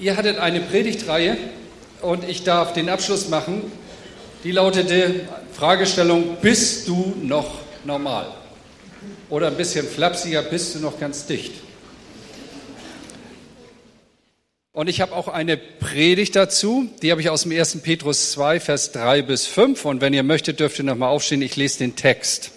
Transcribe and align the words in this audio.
Ihr 0.00 0.16
hattet 0.16 0.38
eine 0.38 0.60
Predigtreihe 0.60 1.36
und 2.00 2.26
ich 2.26 2.42
darf 2.42 2.72
den 2.72 2.88
Abschluss 2.88 3.28
machen. 3.28 3.70
Die 4.44 4.50
lautete 4.50 5.28
Fragestellung, 5.52 6.38
bist 6.40 6.88
du 6.88 7.14
noch 7.22 7.58
normal? 7.84 8.28
Oder 9.28 9.48
ein 9.48 9.58
bisschen 9.58 9.86
flapsiger, 9.86 10.40
bist 10.40 10.74
du 10.74 10.78
noch 10.78 10.98
ganz 10.98 11.26
dicht? 11.26 11.52
Und 14.72 14.88
ich 14.88 15.02
habe 15.02 15.14
auch 15.14 15.28
eine 15.28 15.58
Predigt 15.58 16.34
dazu, 16.34 16.88
die 17.02 17.10
habe 17.10 17.20
ich 17.20 17.28
aus 17.28 17.42
dem 17.42 17.52
1. 17.52 17.82
Petrus 17.82 18.32
2, 18.32 18.58
Vers 18.58 18.92
3 18.92 19.20
bis 19.20 19.46
5. 19.46 19.84
Und 19.84 20.00
wenn 20.00 20.14
ihr 20.14 20.22
möchtet, 20.22 20.60
dürft 20.60 20.78
ihr 20.78 20.84
nochmal 20.84 21.10
aufstehen, 21.10 21.42
ich 21.42 21.56
lese 21.56 21.80
den 21.80 21.94
Text. 21.94 22.52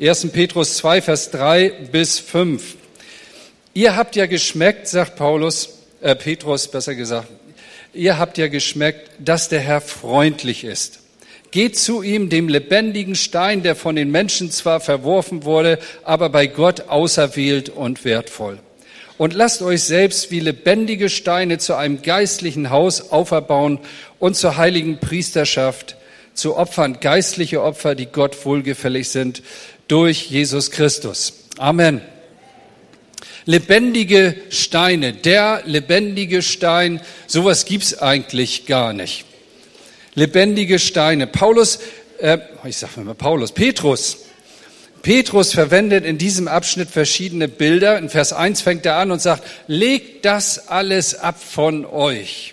1. 0.00 0.28
Petrus 0.30 0.76
2, 0.76 1.02
Vers 1.02 1.32
3 1.32 1.70
bis 1.90 2.20
5. 2.20 2.76
Ihr 3.74 3.96
habt 3.96 4.14
ja 4.14 4.26
geschmeckt, 4.26 4.86
sagt 4.86 5.16
Paulus, 5.16 5.81
äh, 6.02 6.14
Petrus 6.14 6.68
besser 6.68 6.94
gesagt, 6.94 7.28
ihr 7.94 8.18
habt 8.18 8.36
ja 8.38 8.48
geschmeckt, 8.48 9.10
dass 9.18 9.48
der 9.48 9.60
Herr 9.60 9.80
freundlich 9.80 10.64
ist. 10.64 11.00
Geht 11.50 11.78
zu 11.78 12.02
ihm, 12.02 12.28
dem 12.30 12.48
lebendigen 12.48 13.14
Stein, 13.14 13.62
der 13.62 13.76
von 13.76 13.94
den 13.94 14.10
Menschen 14.10 14.50
zwar 14.50 14.80
verworfen 14.80 15.44
wurde, 15.44 15.78
aber 16.02 16.30
bei 16.30 16.46
Gott 16.46 16.88
auserwählt 16.88 17.68
und 17.68 18.04
wertvoll. 18.04 18.58
Und 19.18 19.34
lasst 19.34 19.62
euch 19.62 19.82
selbst 19.82 20.30
wie 20.30 20.40
lebendige 20.40 21.10
Steine 21.10 21.58
zu 21.58 21.74
einem 21.76 22.02
geistlichen 22.02 22.70
Haus 22.70 23.12
auferbauen 23.12 23.78
und 24.18 24.34
zur 24.34 24.56
heiligen 24.56 24.98
Priesterschaft, 24.98 25.96
zu 26.34 26.56
Opfern, 26.56 26.98
geistliche 27.00 27.62
Opfer, 27.62 27.94
die 27.94 28.06
Gott 28.06 28.46
wohlgefällig 28.46 29.10
sind, 29.10 29.42
durch 29.86 30.30
Jesus 30.30 30.70
Christus. 30.70 31.34
Amen 31.58 32.00
lebendige 33.44 34.36
Steine, 34.50 35.12
der 35.12 35.62
lebendige 35.64 36.42
Stein, 36.42 37.00
sowas 37.26 37.64
gibt's 37.64 37.98
eigentlich 37.98 38.66
gar 38.66 38.92
nicht. 38.92 39.24
Lebendige 40.14 40.78
Steine. 40.78 41.26
Paulus, 41.26 41.78
äh, 42.18 42.38
ich 42.64 42.76
sag 42.76 42.96
mal 42.96 43.14
Paulus, 43.14 43.52
Petrus. 43.52 44.18
Petrus 45.02 45.52
verwendet 45.52 46.04
in 46.04 46.16
diesem 46.16 46.46
Abschnitt 46.46 46.88
verschiedene 46.88 47.48
Bilder. 47.48 47.98
In 47.98 48.08
Vers 48.08 48.32
1 48.32 48.60
fängt 48.60 48.86
er 48.86 48.96
an 48.96 49.10
und 49.10 49.20
sagt, 49.20 49.42
legt 49.66 50.24
das 50.24 50.68
alles 50.68 51.16
ab 51.16 51.42
von 51.42 51.84
euch. 51.84 52.51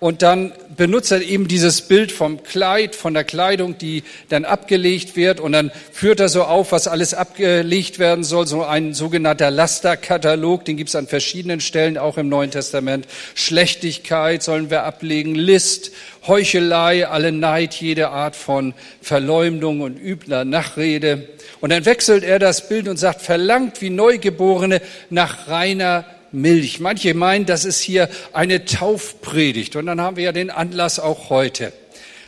Und 0.00 0.22
dann 0.22 0.52
benutzt 0.76 1.12
er 1.12 1.22
eben 1.22 1.48
dieses 1.48 1.82
Bild 1.82 2.12
vom 2.12 2.42
Kleid, 2.42 2.94
von 2.94 3.14
der 3.14 3.24
Kleidung, 3.24 3.78
die 3.78 4.02
dann 4.28 4.44
abgelegt 4.44 5.16
wird. 5.16 5.40
Und 5.40 5.52
dann 5.52 5.70
führt 5.92 6.20
er 6.20 6.28
so 6.28 6.42
auf, 6.42 6.72
was 6.72 6.88
alles 6.88 7.14
abgelegt 7.14 7.98
werden 7.98 8.24
soll. 8.24 8.46
So 8.46 8.64
ein 8.64 8.92
sogenannter 8.92 9.50
Lasterkatalog, 9.50 10.64
den 10.64 10.76
gibt 10.76 10.88
es 10.88 10.96
an 10.96 11.06
verschiedenen 11.06 11.60
Stellen, 11.60 11.96
auch 11.96 12.18
im 12.18 12.28
Neuen 12.28 12.50
Testament. 12.50 13.06
Schlechtigkeit 13.34 14.42
sollen 14.42 14.68
wir 14.68 14.82
ablegen, 14.82 15.34
List, 15.34 15.92
Heuchelei, 16.26 17.06
alle 17.06 17.32
Neid, 17.32 17.74
jede 17.74 18.08
Art 18.08 18.36
von 18.36 18.74
Verleumdung 19.00 19.80
und 19.80 19.98
übler 19.98 20.44
Nachrede. 20.44 21.28
Und 21.60 21.70
dann 21.70 21.86
wechselt 21.86 22.24
er 22.24 22.38
das 22.38 22.68
Bild 22.68 22.88
und 22.88 22.98
sagt, 22.98 23.22
verlangt 23.22 23.80
wie 23.80 23.90
Neugeborene 23.90 24.82
nach 25.08 25.48
reiner 25.48 26.04
Milch. 26.34 26.80
Manche 26.80 27.14
meinen, 27.14 27.46
das 27.46 27.64
ist 27.64 27.80
hier 27.80 28.08
eine 28.32 28.64
Taufpredigt. 28.64 29.76
Und 29.76 29.86
dann 29.86 30.00
haben 30.00 30.16
wir 30.16 30.24
ja 30.24 30.32
den 30.32 30.50
Anlass 30.50 30.98
auch 30.98 31.30
heute. 31.30 31.72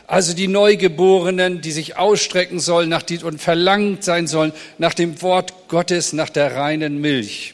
Also 0.07 0.33
die 0.33 0.47
Neugeborenen, 0.47 1.59
die 1.59 1.71
sich 1.71 1.97
ausstrecken 1.97 2.59
sollen 2.59 2.89
nach 2.89 3.03
die, 3.03 3.19
und 3.19 3.41
verlangt 3.41 4.05
sein 4.05 4.25
sollen 4.25 4.53
nach 4.77 4.93
dem 4.93 5.21
Wort 5.21 5.67
Gottes, 5.67 6.13
nach 6.13 6.29
der 6.29 6.55
reinen 6.55 6.99
Milch. 7.01 7.53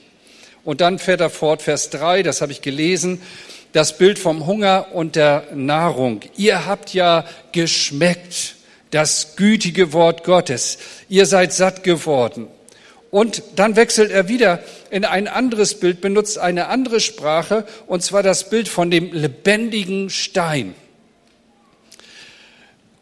Und 0.64 0.80
dann 0.80 1.00
fährt 1.00 1.20
er 1.20 1.32
fort, 1.32 1.64
Vers 1.64 1.90
3, 1.90 2.24
das 2.24 2.42
habe 2.42 2.52
ich 2.52 2.62
gelesen, 2.62 3.22
das 3.74 3.98
Bild 3.98 4.20
vom 4.20 4.46
Hunger 4.46 4.88
und 4.94 5.16
der 5.16 5.48
Nahrung. 5.56 6.22
Ihr 6.38 6.68
habt 6.68 6.94
ja 6.94 7.26
geschmeckt, 7.52 8.56
das 8.92 9.36
gütige 9.36 9.92
Wort 9.92 10.24
Gottes. 10.24 10.78
Ihr 11.10 11.26
seid 11.26 11.52
satt 11.54 11.84
geworden. 11.84 12.48
Und 13.14 13.44
dann 13.58 13.76
wechselt 13.76 14.10
er 14.10 14.28
wieder 14.28 14.64
in 14.90 15.06
ein 15.06 15.28
anderes 15.28 15.76
Bild, 15.76 16.02
benutzt 16.02 16.40
eine 16.40 16.66
andere 16.66 17.00
Sprache, 17.00 17.64
und 17.86 18.02
zwar 18.02 18.24
das 18.24 18.50
Bild 18.50 18.68
von 18.68 18.90
dem 18.90 19.14
lebendigen 19.14 20.10
Stein. 20.10 20.74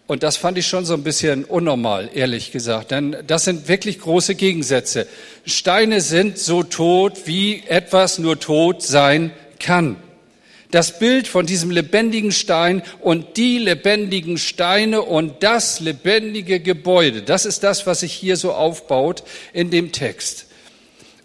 Und 0.08 0.24
das 0.24 0.36
fand 0.36 0.58
ich 0.58 0.68
schon 0.68 0.84
so 0.84 0.96
ein 0.96 1.04
bisschen 1.04 1.46
unnormal, 1.46 2.10
ehrlich 2.14 2.52
gesagt, 2.52 2.92
denn 2.92 3.16
das 3.26 3.46
sind 3.46 3.70
wirklich 3.70 4.00
große 4.00 4.36
Gegensätze. 4.36 5.08
Steine 5.46 6.02
sind 6.02 6.38
so 6.38 6.62
tot, 6.64 7.22
wie 7.24 7.64
etwas 7.66 8.20
nur 8.20 8.38
tot 8.38 8.84
sein 8.84 9.32
kann 9.60 9.96
das 10.72 11.00
Bild 11.00 11.28
von 11.28 11.46
diesem 11.46 11.70
lebendigen 11.70 12.32
Stein 12.32 12.82
und 13.02 13.38
die 13.38 13.58
lebendigen 13.60 14.38
Steine 14.38 15.02
und 15.02 15.44
das 15.44 15.80
lebendige 15.80 16.60
Gebäude. 16.60 17.22
Das 17.22 17.46
ist 17.46 17.64
das, 17.64 17.86
was 17.86 18.00
sich 18.00 18.14
hier 18.14 18.38
so 18.38 18.54
aufbaut 18.54 19.24
in 19.54 19.70
dem 19.70 19.92
Text. 19.92 20.48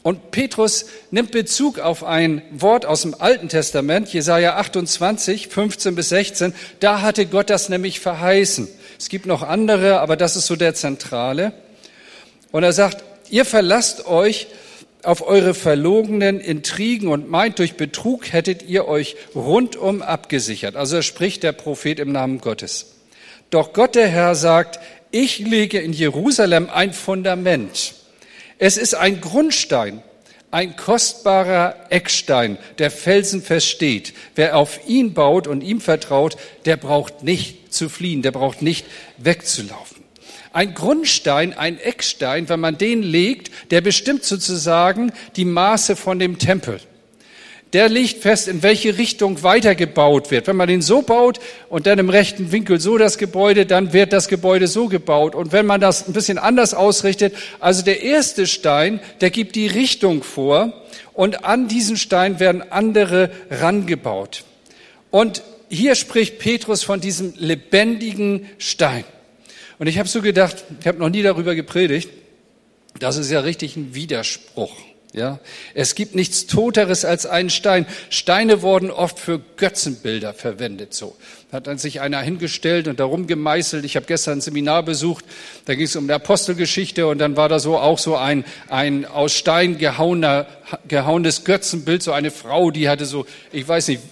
Und 0.02 0.30
Petrus 0.30 0.86
nimmt 1.10 1.32
Bezug 1.32 1.80
auf 1.80 2.04
ein 2.04 2.40
Wort 2.52 2.86
aus 2.86 3.02
dem 3.02 3.16
Alten 3.18 3.48
Testament, 3.48 4.12
Jesaja 4.12 4.54
28, 4.54 5.48
15 5.48 5.96
bis 5.96 6.10
16. 6.10 6.54
Da 6.78 7.00
hatte 7.00 7.26
Gott 7.26 7.50
das 7.50 7.68
nämlich 7.68 7.98
verheißen. 7.98 8.68
Es 9.00 9.08
gibt 9.08 9.26
noch 9.26 9.42
andere, 9.42 9.98
aber 9.98 10.16
das 10.16 10.36
ist 10.36 10.46
so 10.46 10.54
der 10.54 10.74
zentrale. 10.74 11.52
Und 12.52 12.62
er 12.62 12.72
sagt, 12.72 13.02
ihr 13.30 13.44
verlasst 13.44 14.06
euch 14.06 14.46
auf 15.06 15.26
eure 15.26 15.54
verlogenen 15.54 16.40
Intrigen 16.40 17.08
und 17.08 17.30
meint, 17.30 17.58
durch 17.58 17.74
Betrug 17.74 18.32
hättet 18.32 18.62
ihr 18.62 18.88
euch 18.88 19.16
rundum 19.34 20.02
abgesichert. 20.02 20.76
Also 20.76 21.00
spricht 21.02 21.42
der 21.42 21.52
Prophet 21.52 22.00
im 22.00 22.12
Namen 22.12 22.38
Gottes. 22.38 22.96
Doch 23.50 23.72
Gott 23.72 23.94
der 23.94 24.08
Herr 24.08 24.34
sagt, 24.34 24.80
ich 25.12 25.38
lege 25.38 25.78
in 25.78 25.92
Jerusalem 25.92 26.68
ein 26.72 26.92
Fundament. 26.92 27.94
Es 28.58 28.76
ist 28.76 28.94
ein 28.94 29.20
Grundstein, 29.20 30.02
ein 30.50 30.76
kostbarer 30.76 31.76
Eckstein, 31.90 32.58
der 32.78 32.90
felsenfest 32.90 33.68
steht. 33.68 34.12
Wer 34.34 34.56
auf 34.56 34.80
ihn 34.88 35.14
baut 35.14 35.46
und 35.46 35.60
ihm 35.60 35.80
vertraut, 35.80 36.36
der 36.64 36.76
braucht 36.76 37.22
nicht 37.22 37.72
zu 37.72 37.88
fliehen, 37.88 38.22
der 38.22 38.32
braucht 38.32 38.62
nicht 38.62 38.86
wegzulaufen. 39.18 39.95
Ein 40.56 40.72
Grundstein, 40.72 41.52
ein 41.52 41.78
Eckstein, 41.78 42.48
wenn 42.48 42.60
man 42.60 42.78
den 42.78 43.02
legt, 43.02 43.50
der 43.70 43.82
bestimmt 43.82 44.24
sozusagen 44.24 45.12
die 45.36 45.44
Maße 45.44 45.96
von 45.96 46.18
dem 46.18 46.38
Tempel. 46.38 46.80
Der 47.74 47.90
legt 47.90 48.22
fest, 48.22 48.48
in 48.48 48.62
welche 48.62 48.96
Richtung 48.96 49.42
weitergebaut 49.42 50.30
wird. 50.30 50.46
Wenn 50.46 50.56
man 50.56 50.68
den 50.68 50.80
so 50.80 51.02
baut 51.02 51.40
und 51.68 51.86
dann 51.86 51.98
im 51.98 52.08
rechten 52.08 52.52
Winkel 52.52 52.80
so 52.80 52.96
das 52.96 53.18
Gebäude, 53.18 53.66
dann 53.66 53.92
wird 53.92 54.14
das 54.14 54.28
Gebäude 54.28 54.66
so 54.66 54.88
gebaut. 54.88 55.34
Und 55.34 55.52
wenn 55.52 55.66
man 55.66 55.82
das 55.82 56.08
ein 56.08 56.14
bisschen 56.14 56.38
anders 56.38 56.72
ausrichtet, 56.72 57.34
also 57.60 57.82
der 57.82 58.00
erste 58.00 58.46
Stein, 58.46 59.00
der 59.20 59.28
gibt 59.28 59.56
die 59.56 59.66
Richtung 59.66 60.22
vor 60.22 60.72
und 61.12 61.44
an 61.44 61.68
diesen 61.68 61.98
Stein 61.98 62.40
werden 62.40 62.62
andere 62.72 63.30
rangebaut. 63.50 64.44
Und 65.10 65.42
hier 65.68 65.96
spricht 65.96 66.38
Petrus 66.38 66.82
von 66.82 67.02
diesem 67.02 67.34
lebendigen 67.36 68.46
Stein. 68.56 69.04
Und 69.78 69.86
ich 69.86 69.98
habe 69.98 70.08
so 70.08 70.22
gedacht, 70.22 70.64
ich 70.80 70.86
habe 70.86 70.98
noch 70.98 71.10
nie 71.10 71.22
darüber 71.22 71.54
gepredigt, 71.54 72.10
das 72.98 73.16
ist 73.16 73.30
ja 73.30 73.40
richtig 73.40 73.76
ein 73.76 73.94
Widerspruch. 73.94 74.74
Ja, 75.12 75.38
es 75.72 75.94
gibt 75.94 76.14
nichts 76.14 76.46
Toteres 76.46 77.06
als 77.06 77.24
einen 77.24 77.48
Stein. 77.48 77.86
Steine 78.10 78.60
wurden 78.60 78.90
oft 78.90 79.18
für 79.18 79.40
Götzenbilder 79.56 80.34
verwendet. 80.34 80.92
So 80.92 81.16
hat 81.52 81.68
dann 81.68 81.78
sich 81.78 82.02
einer 82.02 82.20
hingestellt 82.20 82.86
und 82.86 83.00
darum 83.00 83.26
gemeißelt. 83.26 83.84
Ich 83.86 83.96
habe 83.96 84.04
gestern 84.04 84.38
ein 84.38 84.40
Seminar 84.42 84.82
besucht. 84.82 85.24
Da 85.64 85.74
ging 85.74 85.86
es 85.86 85.96
um 85.96 86.06
die 86.06 86.12
Apostelgeschichte 86.12 87.06
und 87.06 87.16
dann 87.16 87.34
war 87.34 87.48
da 87.48 87.60
so 87.60 87.78
auch 87.78 87.98
so 87.98 88.16
ein 88.16 88.44
ein 88.68 89.06
aus 89.06 89.32
Stein 89.32 89.78
gehauener, 89.78 90.46
gehauenes 90.86 91.44
Götzenbild. 91.44 92.02
So 92.02 92.12
eine 92.12 92.30
Frau, 92.30 92.70
die 92.70 92.90
hatte 92.90 93.06
so, 93.06 93.24
ich 93.52 93.66
weiß 93.66 93.88
nicht, 93.88 94.02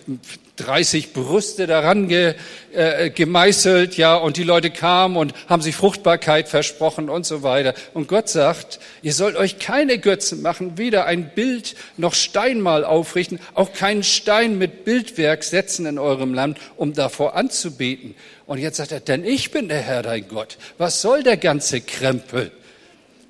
30 0.57 1.13
Brüste 1.13 1.67
daran 1.67 2.07
ge, 2.07 2.35
äh, 2.73 3.11
gemeißelt, 3.11 3.97
ja, 3.97 4.15
und 4.15 4.37
die 4.37 4.45
Leute 4.45 4.71
kamen 4.71 5.17
und 5.17 5.35
haben 5.49 5.63
sich 5.63 5.75
Fruchtbarkeit 5.75 6.49
versprochen 6.49 7.09
und 7.09 7.27
so 7.27 7.43
weiter. 7.43 7.75
Und 7.93 8.07
Gott 8.07 8.29
sagt, 8.29 8.79
ihr 9.03 9.13
sollt 9.13 9.37
euch 9.37 9.59
keine 9.59 9.99
Götzen 9.99 10.43
machen, 10.43 10.79
weder 10.79 11.07
ein 11.07 11.31
Bild 11.35 11.75
noch 11.97 12.15
Steinmal 12.15 12.85
aufrichten, 12.85 13.41
auch 13.55 13.73
keinen 13.73 14.05
Stein 14.05 14.57
mit 14.57 14.85
Bildwerk 14.85 15.43
setzen 15.43 15.87
in 15.87 15.99
eurem 15.99 16.35
Land, 16.35 16.59
um 16.77 16.93
davor 16.93 17.35
anzubeten. 17.35 18.15
Und 18.47 18.59
jetzt 18.59 18.77
sagt 18.77 18.93
er, 18.93 19.01
denn 19.01 19.25
ich 19.25 19.51
bin 19.51 19.69
der 19.69 19.81
Herr 19.81 20.03
dein 20.03 20.29
Gott. 20.29 20.57
Was 20.79 21.03
soll 21.03 21.25
der 21.25 21.37
ganze 21.37 21.81
Krempel? 21.81 22.53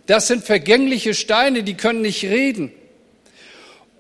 Das 0.07 0.27
sind 0.27 0.45
vergängliche 0.45 1.15
Steine, 1.15 1.63
die 1.63 1.75
können 1.75 2.03
nicht 2.03 2.25
reden. 2.25 2.71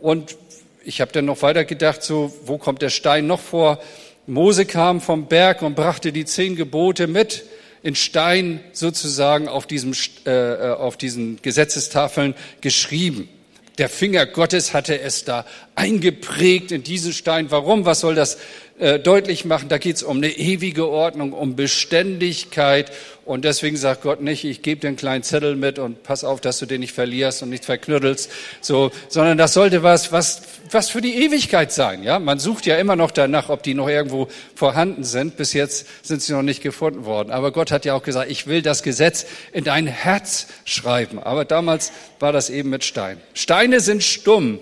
Und 0.00 0.36
ich 0.84 1.00
habe 1.00 1.12
dann 1.12 1.24
noch 1.24 1.42
weiter 1.42 1.64
gedacht, 1.64 2.02
so, 2.02 2.32
wo 2.44 2.58
kommt 2.58 2.82
der 2.82 2.90
Stein 2.90 3.26
noch 3.26 3.40
vor? 3.40 3.80
Mose 4.26 4.64
kam 4.64 5.00
vom 5.00 5.26
Berg 5.26 5.62
und 5.62 5.74
brachte 5.74 6.12
die 6.12 6.24
zehn 6.24 6.56
Gebote 6.56 7.06
mit 7.06 7.44
in 7.82 7.94
Stein 7.94 8.60
sozusagen 8.72 9.48
auf, 9.48 9.66
diesem, 9.66 9.92
äh, 10.24 10.30
äh, 10.30 10.72
auf 10.72 10.96
diesen 10.96 11.40
Gesetzestafeln 11.42 12.34
geschrieben. 12.62 13.28
Der 13.76 13.88
Finger 13.88 14.24
Gottes 14.24 14.72
hatte 14.72 15.00
es 15.00 15.24
da 15.24 15.44
eingeprägt 15.74 16.72
in 16.72 16.82
diesen 16.82 17.12
Stein. 17.12 17.50
Warum? 17.50 17.84
Was 17.84 18.00
soll 18.00 18.14
das 18.14 18.38
äh, 18.78 18.98
deutlich 18.98 19.44
machen? 19.44 19.68
Da 19.68 19.78
geht 19.78 19.96
es 19.96 20.02
um 20.02 20.16
eine 20.16 20.30
ewige 20.30 20.88
Ordnung, 20.88 21.32
um 21.32 21.54
Beständigkeit. 21.54 22.90
Und 23.24 23.44
deswegen 23.44 23.76
sagt 23.76 24.02
Gott 24.02 24.20
nicht, 24.20 24.44
ich 24.44 24.62
gebe 24.62 24.80
dir 24.80 24.88
einen 24.88 24.96
kleinen 24.96 25.22
Zettel 25.22 25.54
mit 25.54 25.78
und 25.78 26.02
pass 26.02 26.24
auf, 26.24 26.40
dass 26.40 26.58
du 26.58 26.66
den 26.66 26.80
nicht 26.80 26.92
verlierst 26.92 27.42
und 27.44 27.50
nicht 27.50 27.64
verknüttelst. 27.64 28.30
So, 28.60 28.90
sondern 29.08 29.38
das 29.38 29.54
sollte 29.54 29.84
was, 29.84 30.10
was, 30.10 30.42
was 30.72 30.90
für 30.90 31.00
die 31.00 31.14
Ewigkeit 31.24 31.70
sein. 31.70 32.02
Ja, 32.02 32.18
man 32.18 32.40
sucht 32.40 32.66
ja 32.66 32.76
immer 32.76 32.96
noch 32.96 33.12
danach, 33.12 33.48
ob 33.48 33.62
die 33.62 33.74
noch 33.74 33.88
irgendwo 33.88 34.26
vorhanden 34.56 35.04
sind. 35.04 35.36
Bis 35.36 35.52
jetzt 35.52 35.86
sind 36.02 36.20
sie 36.20 36.32
noch 36.32 36.42
nicht 36.42 36.60
gefunden 36.60 37.04
worden. 37.04 37.30
Aber 37.30 37.52
Gott 37.52 37.70
hat 37.70 37.84
ja 37.84 37.94
auch 37.94 38.02
gesagt, 38.02 38.28
ich 38.28 38.48
will 38.48 38.60
das 38.60 38.82
Gesetz 38.82 39.24
in 39.52 39.62
dein 39.62 39.86
Herz 39.86 40.48
schreiben. 40.64 41.20
Aber 41.20 41.44
damals 41.44 41.92
war 42.18 42.32
das 42.32 42.50
eben 42.50 42.70
mit 42.70 42.84
Stein. 42.84 43.20
Steine 43.34 43.78
sind 43.78 44.02
stumm. 44.02 44.58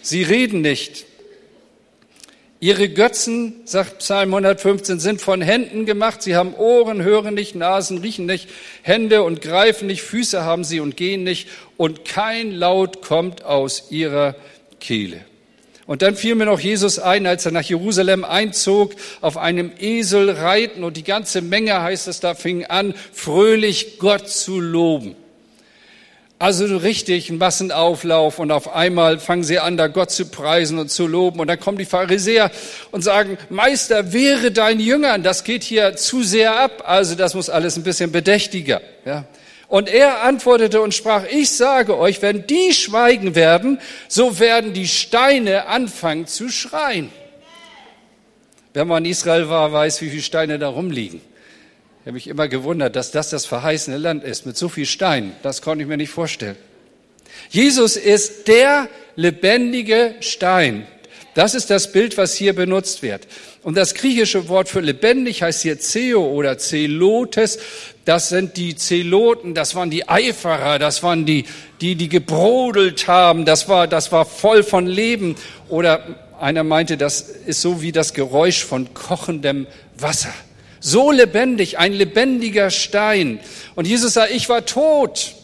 Sie 0.00 0.22
reden 0.22 0.60
nicht. 0.60 1.07
Ihre 2.60 2.88
Götzen, 2.88 3.60
sagt 3.66 4.00
Psalm 4.00 4.34
115, 4.34 4.98
sind 4.98 5.20
von 5.20 5.40
Händen 5.40 5.86
gemacht. 5.86 6.22
Sie 6.22 6.34
haben 6.34 6.54
Ohren, 6.54 7.02
hören 7.02 7.34
nicht, 7.34 7.54
Nasen, 7.54 7.98
riechen 7.98 8.26
nicht, 8.26 8.48
Hände 8.82 9.22
und 9.22 9.40
greifen 9.40 9.86
nicht, 9.86 10.02
Füße 10.02 10.44
haben 10.44 10.64
sie 10.64 10.80
und 10.80 10.96
gehen 10.96 11.22
nicht. 11.22 11.48
Und 11.76 12.04
kein 12.04 12.50
Laut 12.50 13.00
kommt 13.00 13.44
aus 13.44 13.90
ihrer 13.90 14.34
Kehle. 14.80 15.20
Und 15.86 16.02
dann 16.02 16.16
fiel 16.16 16.34
mir 16.34 16.46
noch 16.46 16.58
Jesus 16.58 16.98
ein, 16.98 17.26
als 17.26 17.46
er 17.46 17.52
nach 17.52 17.62
Jerusalem 17.62 18.24
einzog, 18.24 18.94
auf 19.20 19.36
einem 19.36 19.70
Esel 19.78 20.28
reiten 20.28 20.82
und 20.82 20.96
die 20.96 21.04
ganze 21.04 21.40
Menge, 21.42 21.80
heißt 21.80 22.08
es 22.08 22.18
da, 22.18 22.34
fing 22.34 22.66
an, 22.66 22.92
fröhlich 23.12 23.98
Gott 24.00 24.28
zu 24.28 24.60
loben. 24.60 25.14
Also 26.40 26.76
richtig 26.76 27.30
ein 27.30 27.38
Massenauflauf 27.38 28.38
und 28.38 28.52
auf 28.52 28.72
einmal 28.72 29.18
fangen 29.18 29.42
sie 29.42 29.58
an, 29.58 29.76
da 29.76 29.88
Gott 29.88 30.12
zu 30.12 30.26
preisen 30.26 30.78
und 30.78 30.88
zu 30.88 31.08
loben. 31.08 31.40
Und 31.40 31.48
dann 31.48 31.58
kommen 31.58 31.78
die 31.78 31.84
Pharisäer 31.84 32.52
und 32.92 33.02
sagen, 33.02 33.38
Meister, 33.50 34.12
wäre 34.12 34.52
dein 34.52 34.78
Jüngern, 34.78 35.24
das 35.24 35.42
geht 35.42 35.64
hier 35.64 35.96
zu 35.96 36.22
sehr 36.22 36.60
ab. 36.60 36.84
Also 36.86 37.16
das 37.16 37.34
muss 37.34 37.50
alles 37.50 37.76
ein 37.76 37.82
bisschen 37.82 38.12
bedächtiger. 38.12 38.80
Ja. 39.04 39.24
Und 39.66 39.88
er 39.88 40.22
antwortete 40.22 40.80
und 40.80 40.94
sprach, 40.94 41.24
ich 41.28 41.50
sage 41.50 41.98
euch, 41.98 42.22
wenn 42.22 42.46
die 42.46 42.72
schweigen 42.72 43.34
werden, 43.34 43.80
so 44.06 44.38
werden 44.38 44.72
die 44.72 44.86
Steine 44.86 45.66
anfangen 45.66 46.28
zu 46.28 46.50
schreien. 46.50 47.10
Wer 48.74 48.84
mal 48.84 48.98
in 48.98 49.06
Israel 49.06 49.48
war, 49.48 49.72
weiß, 49.72 50.00
wie 50.02 50.10
viele 50.10 50.22
Steine 50.22 50.58
da 50.60 50.68
rumliegen. 50.68 51.20
Ich 52.08 52.10
habe 52.10 52.16
mich 52.16 52.28
immer 52.28 52.48
gewundert, 52.48 52.96
dass 52.96 53.10
das 53.10 53.28
das 53.28 53.44
verheißene 53.44 53.98
Land 53.98 54.24
ist 54.24 54.46
mit 54.46 54.56
so 54.56 54.70
viel 54.70 54.86
Stein. 54.86 55.36
Das 55.42 55.60
konnte 55.60 55.82
ich 55.82 55.88
mir 55.88 55.98
nicht 55.98 56.08
vorstellen. 56.08 56.56
Jesus 57.50 57.98
ist 57.98 58.48
der 58.48 58.88
lebendige 59.14 60.14
Stein. 60.20 60.86
Das 61.34 61.54
ist 61.54 61.68
das 61.68 61.92
Bild, 61.92 62.16
was 62.16 62.32
hier 62.32 62.54
benutzt 62.54 63.02
wird. 63.02 63.28
Und 63.62 63.76
das 63.76 63.92
griechische 63.92 64.48
Wort 64.48 64.70
für 64.70 64.80
lebendig 64.80 65.42
heißt 65.42 65.60
hier 65.60 65.78
Zeo 65.80 66.26
oder 66.26 66.56
Zelotes. 66.56 67.58
Das 68.06 68.30
sind 68.30 68.56
die 68.56 68.74
Zeloten, 68.74 69.52
das 69.52 69.74
waren 69.74 69.90
die 69.90 70.08
Eiferer, 70.08 70.78
das 70.78 71.02
waren 71.02 71.26
die, 71.26 71.44
die, 71.82 71.94
die 71.94 72.08
gebrodelt 72.08 73.06
haben. 73.06 73.44
Das 73.44 73.68
war, 73.68 73.86
das 73.86 74.12
war 74.12 74.24
voll 74.24 74.62
von 74.62 74.86
Leben. 74.86 75.36
Oder 75.68 76.06
einer 76.40 76.64
meinte, 76.64 76.96
das 76.96 77.20
ist 77.20 77.60
so 77.60 77.82
wie 77.82 77.92
das 77.92 78.14
Geräusch 78.14 78.64
von 78.64 78.94
kochendem 78.94 79.66
Wasser. 79.98 80.32
So 80.80 81.10
lebendig, 81.10 81.78
ein 81.78 81.92
lebendiger 81.92 82.70
Stein. 82.70 83.40
Und 83.74 83.86
Jesus 83.86 84.14
sagt, 84.14 84.32
ich 84.32 84.48
war 84.48 84.64
tot 84.66 85.34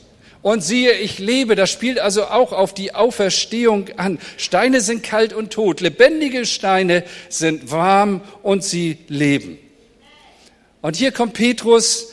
und 0.43 0.63
siehe, 0.63 0.93
ich 0.93 1.19
lebe. 1.19 1.55
Das 1.55 1.71
spielt 1.71 1.99
also 1.99 2.27
auch 2.27 2.53
auf 2.53 2.75
die 2.75 2.95
Auferstehung 2.95 3.89
an. 3.97 4.19
Steine 4.37 4.81
sind 4.81 5.03
kalt 5.03 5.33
und 5.33 5.53
tot. 5.53 5.81
Lebendige 5.81 6.45
Steine 6.45 7.03
sind 7.31 7.71
warm 7.71 8.21
und 8.43 8.63
sie 8.63 8.99
leben. 9.09 9.59
Und 10.83 10.97
hier 10.97 11.13
kommt 11.13 11.33
Petrus 11.33 12.13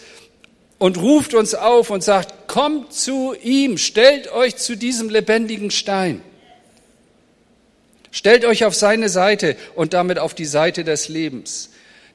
und 0.77 0.97
ruft 0.97 1.33
uns 1.33 1.55
auf 1.55 1.89
und 1.89 2.05
sagt, 2.05 2.47
kommt 2.47 2.93
zu 2.93 3.35
ihm, 3.43 3.77
stellt 3.77 4.31
euch 4.31 4.55
zu 4.55 4.77
diesem 4.77 5.09
lebendigen 5.09 5.69
Stein. 5.69 6.21
Stellt 8.11 8.45
euch 8.45 8.63
auf 8.63 8.75
seine 8.75 9.09
Seite 9.09 9.57
und 9.75 9.93
damit 9.93 10.19
auf 10.19 10.33
die 10.33 10.45
Seite 10.45 10.85
des 10.85 11.09
Lebens. 11.09 11.70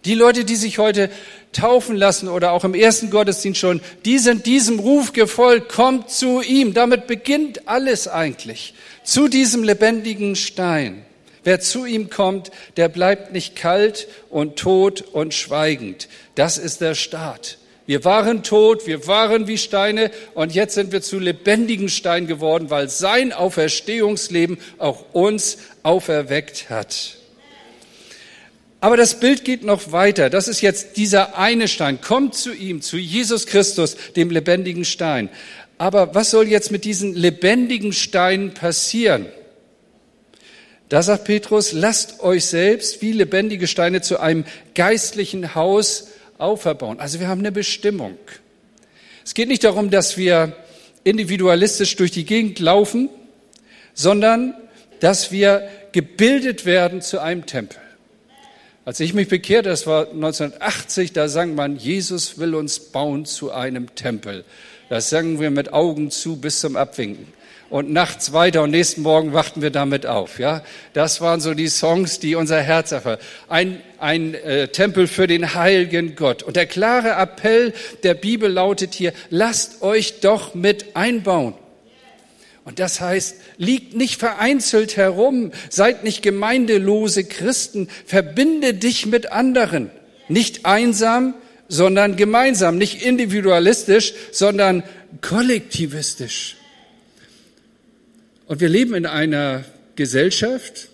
Die 0.06 0.14
Leute, 0.14 0.44
die 0.44 0.55
sich 0.55 0.79
heute 0.79 1.11
taufen 1.53 1.97
lassen 1.97 2.29
oder 2.29 2.53
auch 2.53 2.62
im 2.62 2.75
ersten 2.75 3.11
Gottesdienst 3.11 3.58
schon, 3.58 3.81
die 4.05 4.19
sind 4.19 4.47
diesem 4.47 4.79
Ruf 4.79 5.12
gefolgt, 5.12 5.73
kommt 5.73 6.11
zu 6.11 6.41
ihm. 6.43 6.75
Damit 6.75 7.08
beginnt 7.08 7.67
alles 7.67 8.06
eigentlich. 8.06 8.75
Zu 9.03 9.26
diesem 9.26 9.64
lebendigen 9.64 10.37
Stein. 10.37 11.05
Wer 11.43 11.58
zu 11.58 11.87
ihm 11.87 12.08
kommt, 12.08 12.53
der 12.76 12.88
bleibt 12.88 13.32
nicht 13.32 13.56
kalt 13.56 14.06
und 14.31 14.56
tot 14.56 15.03
und 15.03 15.35
schweigend. 15.35 16.09
Das 16.37 16.56
ist 16.56 16.81
der 16.81 16.94
Start. 16.94 17.59
Wir 17.87 18.05
waren 18.05 18.44
tot, 18.44 18.87
wir 18.87 19.09
waren 19.09 19.49
wie 19.49 19.59
Steine 19.59 20.12
und 20.35 20.55
jetzt 20.55 20.75
sind 20.75 20.93
wir 20.93 21.02
zu 21.02 21.19
lebendigen 21.19 21.88
Steinen 21.88 22.29
geworden, 22.29 22.70
weil 22.70 22.88
sein 22.88 23.32
Auferstehungsleben 23.32 24.59
auch 24.79 25.05
uns 25.12 25.59
auferweckt 25.82 26.70
hat. 26.70 27.17
Aber 28.81 28.96
das 28.96 29.20
Bild 29.20 29.44
geht 29.44 29.64
noch 29.64 29.93
weiter. 29.93 30.31
Das 30.31 30.49
ist 30.49 30.61
jetzt 30.61 30.96
dieser 30.96 31.38
eine 31.38 31.67
Stein. 31.67 32.00
Kommt 32.00 32.34
zu 32.34 32.52
ihm, 32.52 32.82
zu 32.82 32.99
Jesus 32.99 33.46
Christus, 33.46 33.96
dem 34.17 34.31
lebendigen 34.31 34.84
Stein. 34.84 35.31
Aber 35.78 36.14
was 36.14 36.31
soll 36.31 36.49
jetzt 36.49 36.70
mit 36.70 36.84
diesen 36.84 37.14
lebendigen 37.14 37.93
Steinen 37.93 38.55
passieren? 38.55 39.26
Da 40.88 41.02
sagt 41.02 41.25
Petrus, 41.25 41.73
lasst 41.73 42.20
euch 42.20 42.44
selbst 42.44 43.02
wie 43.02 43.12
lebendige 43.12 43.67
Steine 43.67 44.02
zu 44.02 44.20
einem 44.20 44.44
geistlichen 44.75 45.55
Haus 45.55 46.08
auferbauen. 46.38 47.00
Also 47.00 47.19
wir 47.19 47.28
haben 47.28 47.40
eine 47.40 47.52
Bestimmung. 47.52 48.17
Es 49.25 49.34
geht 49.34 49.49
nicht 49.49 49.64
darum, 49.64 49.90
dass 49.90 50.17
wir 50.17 50.55
individualistisch 51.02 51.96
durch 51.96 52.12
die 52.12 52.25
Gegend 52.25 52.61
laufen, 52.61 53.08
sondern 53.94 54.55
dass 55.00 55.32
wir 55.32 55.69
gebildet 55.93 56.67
werden 56.67 57.00
zu 57.00 57.20
einem 57.20 57.46
Tempel. 57.46 57.78
Als 58.87 59.00
ich 59.00 59.15
mich 59.15 59.27
bekehrte, 59.27 59.69
das 59.69 59.88
war 59.88 60.11
1980, 60.12 61.12
da 61.12 61.27
sang 61.27 61.56
man, 61.56 61.75
Jesus 61.75 62.38
will 62.38 62.55
uns 62.55 62.79
bauen 62.79 63.25
zu 63.25 63.50
einem 63.50 63.93
Tempel. 63.97 64.44
Das 64.88 65.11
sangen 65.11 65.41
wir 65.41 65.50
mit 65.50 65.73
Augen 65.73 66.12
zu 66.12 66.37
bis 66.37 66.61
zum 66.61 66.77
Abwinken. 66.77 67.27
Und 67.69 67.91
nachts 67.91 68.33
weiter 68.33 68.62
und 68.62 68.71
nächsten 68.71 69.03
Morgen 69.03 69.33
wachten 69.33 69.61
wir 69.61 69.71
damit 69.71 70.06
auf. 70.06 70.38
Ja, 70.38 70.62
das 70.93 71.21
waren 71.21 71.41
so 71.41 71.53
die 71.53 71.67
Songs, 71.67 72.21
die 72.21 72.37
unser 72.37 72.62
Herz 72.62 72.93
erfüllen. 72.93 73.19
Ein, 73.49 73.81
ein 73.99 74.35
äh, 74.35 74.69
Tempel 74.69 75.09
für 75.09 75.26
den 75.26 75.55
heiligen 75.55 76.14
Gott. 76.14 76.45
Und 76.45 76.55
der 76.55 76.66
klare 76.66 77.21
Appell 77.21 77.75
der 78.05 78.14
Bibel 78.14 78.49
lautet 78.49 78.95
hier: 78.95 79.12
Lasst 79.31 79.83
euch 79.83 80.21
doch 80.21 80.55
mit 80.55 80.95
einbauen. 80.95 81.55
Und 82.66 82.80
das 82.80 83.00
heißt, 83.00 83.37
liegt 83.58 83.94
nicht 83.94 84.18
vereinzelt 84.18 84.96
herum, 84.96 85.52
seid 85.70 86.02
nicht 86.02 86.20
gemeindelose 86.20 87.23
Christen, 87.23 87.88
verbinde 88.04 88.75
dich 88.75 89.06
mit 89.06 89.30
anderen. 89.30 89.92
Nicht 90.28 90.66
einsam, 90.66 91.35
sondern 91.68 92.16
gemeinsam, 92.16 92.76
nicht 92.76 93.02
individualistisch, 93.02 94.14
sondern 94.32 94.82
kollektivistisch. 95.20 96.56
Und 98.49 98.61
wir 98.61 98.68
leben 98.68 98.94
in 98.94 99.06
einer 99.06 99.64
Gesellschaft, 99.94 100.88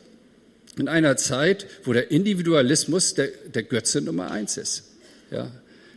in 0.79 0.89
einer 0.89 1.17
Zeit, 1.17 1.67
wo 1.85 1.95
der 1.95 2.11
Individualismus 2.11 3.15
der, 3.15 3.29
der 3.29 3.63
Götze 3.63 4.03
Nummer 4.03 4.31
eins 4.31 4.59
ist. 4.59 4.85
Ja. 5.31 5.51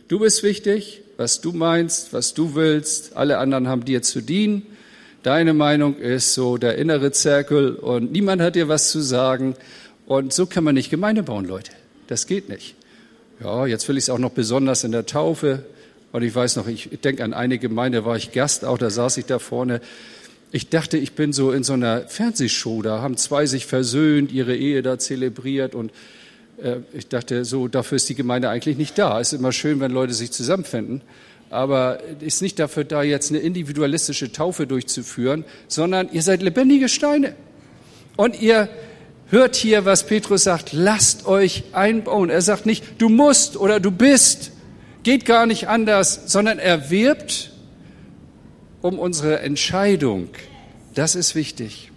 Du 0.08 0.20
bist 0.20 0.42
wichtig, 0.42 1.02
was 1.18 1.42
du 1.42 1.52
meinst, 1.52 2.14
was 2.14 2.32
du 2.32 2.54
willst, 2.54 3.14
alle 3.14 3.36
anderen 3.36 3.68
haben 3.68 3.84
dir 3.84 4.00
zu 4.00 4.22
dienen. 4.22 4.75
Deine 5.26 5.54
Meinung 5.54 5.96
ist 5.96 6.34
so 6.34 6.56
der 6.56 6.78
innere 6.78 7.10
Zirkel 7.10 7.74
und 7.74 8.12
niemand 8.12 8.40
hat 8.40 8.54
dir 8.54 8.68
was 8.68 8.92
zu 8.92 9.00
sagen. 9.00 9.56
Und 10.06 10.32
so 10.32 10.46
kann 10.46 10.62
man 10.62 10.76
nicht 10.76 10.88
Gemeinde 10.88 11.24
bauen, 11.24 11.46
Leute. 11.46 11.72
Das 12.06 12.28
geht 12.28 12.48
nicht. 12.48 12.76
Ja, 13.42 13.66
jetzt 13.66 13.88
will 13.88 13.96
ich 13.96 14.04
es 14.04 14.10
auch 14.10 14.20
noch 14.20 14.30
besonders 14.30 14.84
in 14.84 14.92
der 14.92 15.04
Taufe. 15.04 15.64
Und 16.12 16.22
ich 16.22 16.32
weiß 16.32 16.54
noch, 16.54 16.68
ich 16.68 16.90
denke 17.02 17.24
an 17.24 17.34
eine 17.34 17.58
Gemeinde, 17.58 18.04
war 18.04 18.16
ich 18.16 18.30
Gast 18.30 18.64
auch, 18.64 18.78
da 18.78 18.88
saß 18.88 19.16
ich 19.16 19.24
da 19.24 19.40
vorne. 19.40 19.80
Ich 20.52 20.68
dachte, 20.68 20.96
ich 20.96 21.14
bin 21.14 21.32
so 21.32 21.50
in 21.50 21.64
so 21.64 21.72
einer 21.72 22.02
Fernsehshow, 22.02 22.82
da 22.82 23.00
haben 23.02 23.16
zwei 23.16 23.46
sich 23.46 23.66
versöhnt, 23.66 24.30
ihre 24.30 24.54
Ehe 24.54 24.80
da 24.82 24.96
zelebriert 24.96 25.74
und 25.74 25.90
äh, 26.62 26.76
ich 26.92 27.08
dachte, 27.08 27.44
so 27.44 27.66
dafür 27.66 27.96
ist 27.96 28.08
die 28.08 28.14
Gemeinde 28.14 28.48
eigentlich 28.48 28.78
nicht 28.78 28.96
da. 28.96 29.20
Es 29.20 29.32
ist 29.32 29.40
immer 29.40 29.50
schön, 29.50 29.80
wenn 29.80 29.90
Leute 29.90 30.14
sich 30.14 30.30
zusammenfinden 30.30 31.02
aber 31.50 32.00
ist 32.20 32.42
nicht 32.42 32.58
dafür 32.58 32.84
da, 32.84 33.02
jetzt 33.02 33.30
eine 33.30 33.38
individualistische 33.38 34.32
Taufe 34.32 34.66
durchzuführen, 34.66 35.44
sondern 35.68 36.08
ihr 36.12 36.22
seid 36.22 36.42
lebendige 36.42 36.88
Steine. 36.88 37.34
Und 38.16 38.40
ihr 38.40 38.68
hört 39.28 39.56
hier, 39.56 39.84
was 39.84 40.06
Petrus 40.06 40.44
sagt, 40.44 40.72
lasst 40.72 41.26
euch 41.26 41.64
einbauen. 41.72 42.30
Er 42.30 42.42
sagt 42.42 42.66
nicht, 42.66 42.84
du 42.98 43.08
musst 43.08 43.56
oder 43.56 43.80
du 43.80 43.90
bist, 43.90 44.52
geht 45.02 45.24
gar 45.24 45.46
nicht 45.46 45.68
anders, 45.68 46.22
sondern 46.26 46.58
er 46.58 46.90
wirbt 46.90 47.52
um 48.82 48.98
unsere 48.98 49.40
Entscheidung, 49.40 50.28
Das 50.94 51.14
ist 51.14 51.34
wichtig. 51.34 51.92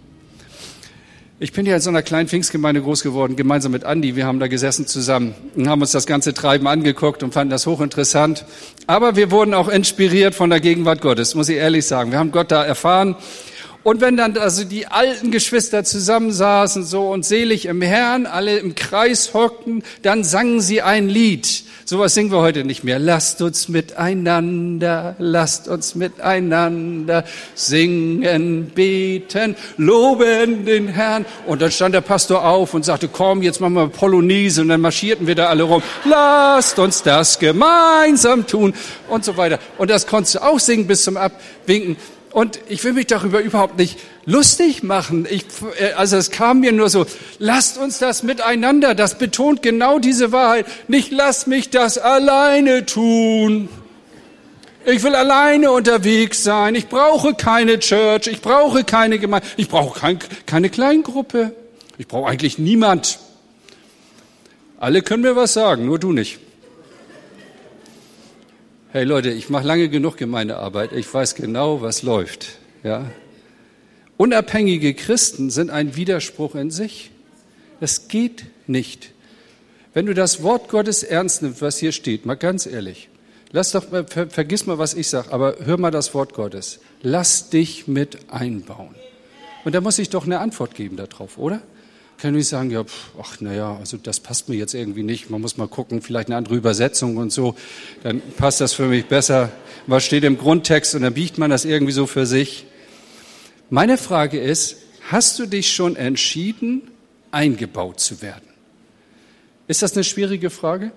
Ich 1.42 1.52
bin 1.52 1.64
ja 1.64 1.76
in 1.76 1.80
so 1.80 1.88
einer 1.88 2.02
kleinen 2.02 2.28
Pfingstgemeinde 2.28 2.82
groß 2.82 3.02
geworden, 3.02 3.34
gemeinsam 3.34 3.72
mit 3.72 3.84
Andi. 3.84 4.14
Wir 4.14 4.26
haben 4.26 4.40
da 4.40 4.46
gesessen 4.46 4.86
zusammen 4.86 5.34
und 5.56 5.70
haben 5.70 5.80
uns 5.80 5.90
das 5.90 6.04
ganze 6.04 6.34
Treiben 6.34 6.66
angeguckt 6.66 7.22
und 7.22 7.32
fanden 7.32 7.50
das 7.50 7.66
hochinteressant. 7.66 8.44
Aber 8.86 9.16
wir 9.16 9.30
wurden 9.30 9.54
auch 9.54 9.68
inspiriert 9.68 10.34
von 10.34 10.50
der 10.50 10.60
Gegenwart 10.60 11.00
Gottes, 11.00 11.34
muss 11.34 11.48
ich 11.48 11.56
ehrlich 11.56 11.86
sagen. 11.86 12.10
Wir 12.12 12.18
haben 12.18 12.30
Gott 12.30 12.50
da 12.50 12.62
erfahren 12.62 13.16
und 13.82 14.00
wenn 14.00 14.16
dann 14.16 14.36
also 14.36 14.64
die 14.64 14.86
alten 14.86 15.30
Geschwister 15.30 15.84
zusammensaßen 15.84 16.84
so 16.84 17.08
und 17.08 17.24
selig 17.24 17.66
im 17.66 17.80
Herrn, 17.80 18.26
alle 18.26 18.58
im 18.58 18.74
Kreis 18.74 19.32
hockten, 19.32 19.82
dann 20.02 20.22
sangen 20.22 20.60
sie 20.60 20.82
ein 20.82 21.08
Lied. 21.08 21.64
Sowas 21.90 22.14
singen 22.14 22.30
wir 22.30 22.38
heute 22.38 22.62
nicht 22.62 22.84
mehr. 22.84 23.00
Lasst 23.00 23.42
uns 23.42 23.68
miteinander, 23.68 25.16
lasst 25.18 25.66
uns 25.66 25.96
miteinander 25.96 27.24
singen, 27.56 28.66
beten, 28.72 29.56
loben 29.76 30.66
den 30.66 30.86
Herrn. 30.86 31.24
Und 31.46 31.62
dann 31.62 31.72
stand 31.72 31.94
der 31.94 32.00
Pastor 32.02 32.44
auf 32.44 32.74
und 32.74 32.84
sagte, 32.84 33.08
komm, 33.08 33.42
jetzt 33.42 33.60
machen 33.60 33.74
wir 33.74 33.88
Polonaise. 33.88 34.60
Und 34.60 34.68
dann 34.68 34.82
marschierten 34.82 35.26
wir 35.26 35.34
da 35.34 35.46
alle 35.46 35.64
rum. 35.64 35.82
Lasst 36.04 36.78
uns 36.78 37.02
das 37.02 37.40
gemeinsam 37.40 38.46
tun 38.46 38.72
und 39.08 39.24
so 39.24 39.36
weiter. 39.36 39.58
Und 39.76 39.90
das 39.90 40.06
konntest 40.06 40.36
du 40.36 40.42
auch 40.44 40.60
singen 40.60 40.86
bis 40.86 41.02
zum 41.02 41.16
Abwinken. 41.16 41.96
Und 42.32 42.60
ich 42.68 42.84
will 42.84 42.92
mich 42.92 43.08
darüber 43.08 43.40
überhaupt 43.40 43.76
nicht 43.76 43.98
lustig 44.24 44.82
machen. 44.84 45.26
Ich, 45.28 45.44
äh, 45.80 45.92
also 45.92 46.16
es 46.16 46.30
kam 46.30 46.60
mir 46.60 46.72
nur 46.72 46.88
so, 46.88 47.06
lasst 47.38 47.76
uns 47.76 47.98
das 47.98 48.22
miteinander, 48.22 48.94
das 48.94 49.18
betont 49.18 49.62
genau 49.62 49.98
diese 49.98 50.30
Wahrheit. 50.30 50.66
Nicht 50.88 51.10
lass 51.10 51.46
mich 51.46 51.70
das 51.70 51.98
alleine 51.98 52.86
tun. 52.86 53.68
Ich 54.86 55.02
will 55.02 55.14
alleine 55.14 55.72
unterwegs 55.72 56.42
sein. 56.42 56.74
Ich 56.74 56.88
brauche 56.88 57.34
keine 57.34 57.78
Church. 57.80 58.28
Ich 58.28 58.40
brauche 58.40 58.84
keine 58.84 59.18
Gemeinde. 59.18 59.46
Ich 59.56 59.68
brauche 59.68 59.98
kein, 59.98 60.18
keine 60.46 60.70
Kleingruppe. 60.70 61.52
Ich 61.98 62.08
brauche 62.08 62.30
eigentlich 62.30 62.58
niemand. 62.58 63.18
Alle 64.78 65.02
können 65.02 65.22
mir 65.22 65.36
was 65.36 65.52
sagen, 65.52 65.84
nur 65.84 65.98
du 65.98 66.12
nicht. 66.12 66.38
Hey 68.92 69.04
Leute, 69.04 69.30
ich 69.30 69.48
mache 69.50 69.64
lange 69.64 69.88
genug 69.88 70.16
Gemeindearbeit. 70.16 70.90
Ich 70.90 71.14
weiß 71.14 71.36
genau, 71.36 71.80
was 71.80 72.02
läuft. 72.02 72.58
Ja? 72.82 73.08
Unabhängige 74.16 74.94
Christen 74.94 75.50
sind 75.50 75.70
ein 75.70 75.94
Widerspruch 75.94 76.56
in 76.56 76.72
sich. 76.72 77.12
Es 77.80 78.08
geht 78.08 78.46
nicht. 78.66 79.12
Wenn 79.94 80.06
du 80.06 80.14
das 80.14 80.42
Wort 80.42 80.68
Gottes 80.68 81.04
ernst 81.04 81.40
nimmst, 81.42 81.62
was 81.62 81.78
hier 81.78 81.92
steht, 81.92 82.26
mal 82.26 82.34
ganz 82.34 82.66
ehrlich, 82.66 83.10
lass 83.52 83.70
doch, 83.70 83.84
ver, 84.08 84.28
vergiss 84.28 84.66
mal, 84.66 84.78
was 84.78 84.94
ich 84.94 85.06
sage, 85.06 85.32
aber 85.32 85.54
hör 85.64 85.78
mal 85.78 85.92
das 85.92 86.12
Wort 86.12 86.34
Gottes. 86.34 86.80
Lass 87.00 87.48
dich 87.48 87.86
mit 87.86 88.18
einbauen. 88.32 88.96
Und 89.64 89.76
da 89.76 89.80
muss 89.80 90.00
ich 90.00 90.10
doch 90.10 90.24
eine 90.26 90.40
Antwort 90.40 90.74
geben 90.74 90.96
darauf, 90.96 91.38
oder? 91.38 91.62
Kann 92.20 92.34
ich 92.34 92.48
sagen, 92.48 92.70
ja, 92.70 92.84
pf, 92.84 93.10
ach 93.20 93.40
naja, 93.40 93.76
also 93.76 93.96
das 93.96 94.20
passt 94.20 94.48
mir 94.48 94.56
jetzt 94.56 94.74
irgendwie 94.74 95.02
nicht. 95.02 95.30
Man 95.30 95.40
muss 95.40 95.56
mal 95.56 95.68
gucken, 95.68 96.02
vielleicht 96.02 96.28
eine 96.28 96.36
andere 96.36 96.54
Übersetzung 96.54 97.16
und 97.16 97.32
so. 97.32 97.54
Dann 98.02 98.20
passt 98.36 98.60
das 98.60 98.72
für 98.72 98.86
mich 98.86 99.06
besser. 99.06 99.50
Was 99.86 100.04
steht 100.04 100.24
im 100.24 100.36
Grundtext 100.36 100.94
und 100.94 101.02
dann 101.02 101.14
biegt 101.14 101.38
man 101.38 101.50
das 101.50 101.64
irgendwie 101.64 101.92
so 101.92 102.06
für 102.06 102.26
sich. 102.26 102.66
Meine 103.70 103.96
Frage 103.96 104.38
ist, 104.38 104.76
hast 105.10 105.38
du 105.38 105.46
dich 105.46 105.72
schon 105.72 105.96
entschieden, 105.96 106.82
eingebaut 107.30 108.00
zu 108.00 108.20
werden? 108.20 108.48
Ist 109.66 109.82
das 109.82 109.94
eine 109.94 110.04
schwierige 110.04 110.50
Frage? 110.50 110.92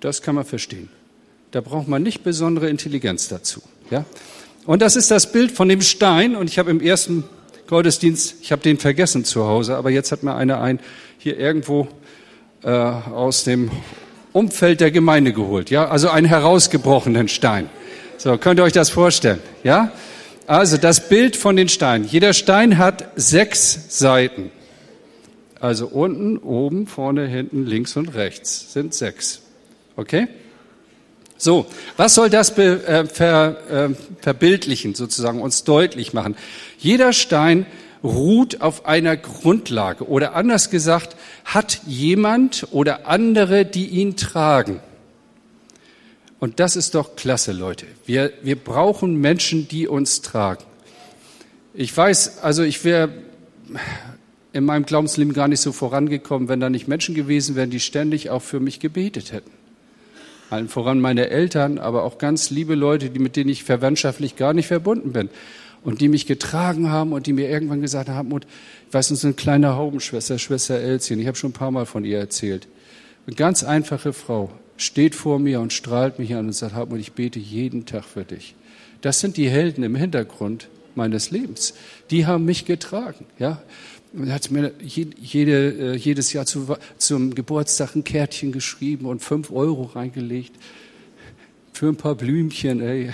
Das 0.00 0.22
kann 0.22 0.34
man 0.34 0.44
verstehen. 0.44 0.88
Da 1.50 1.60
braucht 1.60 1.88
man 1.88 2.02
nicht 2.02 2.22
besondere 2.22 2.68
Intelligenz 2.68 3.28
dazu. 3.28 3.60
Ja? 3.90 4.04
Und 4.66 4.82
das 4.82 4.96
ist 4.96 5.10
das 5.10 5.30
Bild 5.30 5.52
von 5.52 5.68
dem 5.68 5.82
Stein. 5.82 6.36
Und 6.36 6.48
ich 6.48 6.58
habe 6.58 6.70
im 6.70 6.80
ersten 6.80 7.24
Gottesdienst, 7.70 8.34
ich 8.42 8.52
habe 8.52 8.62
den 8.62 8.78
vergessen 8.78 9.24
zu 9.24 9.46
Hause, 9.46 9.76
aber 9.76 9.90
jetzt 9.90 10.12
hat 10.12 10.22
mir 10.22 10.34
einer 10.34 10.60
ein 10.60 10.80
hier 11.18 11.38
irgendwo 11.38 11.88
äh, 12.62 12.68
aus 12.68 13.44
dem 13.44 13.70
Umfeld 14.32 14.80
der 14.80 14.90
Gemeinde 14.90 15.32
geholt, 15.32 15.70
ja, 15.70 15.88
also 15.88 16.10
einen 16.10 16.26
herausgebrochenen 16.26 17.28
Stein. 17.28 17.70
So, 18.18 18.36
könnt 18.36 18.60
ihr 18.60 18.64
euch 18.64 18.72
das 18.72 18.90
vorstellen, 18.90 19.38
ja? 19.62 19.92
Also 20.46 20.78
das 20.78 21.08
Bild 21.08 21.36
von 21.36 21.54
den 21.54 21.68
Steinen. 21.68 22.06
Jeder 22.06 22.32
Stein 22.32 22.76
hat 22.76 23.08
sechs 23.14 23.98
Seiten. 23.98 24.50
Also 25.60 25.86
unten, 25.86 26.38
oben, 26.38 26.88
vorne, 26.88 27.26
hinten, 27.28 27.66
links 27.66 27.96
und 27.96 28.14
rechts 28.14 28.72
sind 28.72 28.94
sechs. 28.94 29.42
Okay? 29.94 30.26
So, 31.40 31.64
was 31.96 32.14
soll 32.14 32.28
das 32.28 32.54
be, 32.54 32.86
äh, 32.86 33.06
ver, 33.06 33.56
äh, 33.70 33.94
verbildlichen, 34.20 34.94
sozusagen, 34.94 35.40
uns 35.40 35.64
deutlich 35.64 36.12
machen? 36.12 36.36
Jeder 36.78 37.14
Stein 37.14 37.64
ruht 38.04 38.60
auf 38.60 38.84
einer 38.84 39.16
Grundlage 39.16 40.06
oder 40.06 40.34
anders 40.34 40.68
gesagt, 40.68 41.16
hat 41.46 41.80
jemand 41.86 42.68
oder 42.72 43.06
andere, 43.06 43.64
die 43.64 43.86
ihn 43.86 44.16
tragen. 44.16 44.80
Und 46.40 46.60
das 46.60 46.76
ist 46.76 46.94
doch 46.94 47.16
klasse, 47.16 47.52
Leute. 47.52 47.86
Wir, 48.04 48.32
wir 48.42 48.56
brauchen 48.56 49.16
Menschen, 49.16 49.66
die 49.66 49.88
uns 49.88 50.20
tragen. 50.20 50.64
Ich 51.72 51.96
weiß, 51.96 52.40
also 52.42 52.62
ich 52.62 52.84
wäre 52.84 53.08
in 54.52 54.64
meinem 54.66 54.84
Glaubensleben 54.84 55.32
gar 55.32 55.48
nicht 55.48 55.60
so 55.60 55.72
vorangekommen, 55.72 56.48
wenn 56.48 56.60
da 56.60 56.68
nicht 56.68 56.86
Menschen 56.86 57.14
gewesen 57.14 57.56
wären, 57.56 57.70
die 57.70 57.80
ständig 57.80 58.28
auch 58.28 58.42
für 58.42 58.60
mich 58.60 58.78
gebetet 58.78 59.32
hätten 59.32 59.59
allen 60.50 60.68
voran 60.68 61.00
meine 61.00 61.30
Eltern, 61.30 61.78
aber 61.78 62.04
auch 62.04 62.18
ganz 62.18 62.50
liebe 62.50 62.74
Leute, 62.74 63.10
die, 63.10 63.18
mit 63.18 63.36
denen 63.36 63.50
ich 63.50 63.64
verwandtschaftlich 63.64 64.36
gar 64.36 64.52
nicht 64.52 64.66
verbunden 64.66 65.12
bin 65.12 65.30
und 65.82 66.00
die 66.00 66.08
mich 66.08 66.26
getragen 66.26 66.90
haben 66.90 67.12
und 67.12 67.26
die 67.26 67.32
mir 67.32 67.48
irgendwann 67.48 67.80
gesagt 67.80 68.08
haben, 68.08 68.32
und 68.32 68.46
ich 68.88 68.94
weiß, 68.94 69.10
uns 69.10 69.24
eine 69.24 69.34
kleine 69.34 69.76
Haubenschwester, 69.76 70.38
Schwester 70.38 70.78
Elzchen, 70.78 71.20
ich 71.20 71.26
habe 71.26 71.36
schon 71.36 71.50
ein 71.50 71.54
paar 71.54 71.70
Mal 71.70 71.86
von 71.86 72.04
ihr 72.04 72.18
erzählt. 72.18 72.68
Eine 73.26 73.36
ganz 73.36 73.64
einfache 73.64 74.12
Frau 74.12 74.50
steht 74.76 75.14
vor 75.14 75.38
mir 75.38 75.60
und 75.60 75.72
strahlt 75.72 76.18
mich 76.18 76.34
an 76.34 76.46
und 76.46 76.52
sagt, 76.52 76.74
Hartmut, 76.74 77.00
ich 77.00 77.12
bete 77.12 77.38
jeden 77.38 77.86
Tag 77.86 78.04
für 78.04 78.24
dich. 78.24 78.54
Das 79.02 79.20
sind 79.20 79.36
die 79.36 79.48
Helden 79.48 79.84
im 79.84 79.94
Hintergrund 79.94 80.68
meines 80.94 81.30
Lebens. 81.30 81.74
Die 82.10 82.26
haben 82.26 82.44
mich 82.44 82.64
getragen, 82.64 83.26
ja. 83.38 83.62
Er 84.12 84.34
hat 84.34 84.50
mir 84.50 84.72
jede, 84.80 85.92
äh, 85.92 85.96
jedes 85.96 86.32
Jahr 86.32 86.44
zu, 86.44 86.76
zum 86.98 87.34
Geburtstag 87.34 87.94
ein 87.94 88.02
Kärtchen 88.02 88.50
geschrieben 88.50 89.06
und 89.06 89.20
fünf 89.20 89.52
Euro 89.52 89.84
reingelegt. 89.84 90.52
Für 91.72 91.88
ein 91.88 91.96
paar 91.96 92.16
Blümchen, 92.16 92.80
ey. 92.80 93.10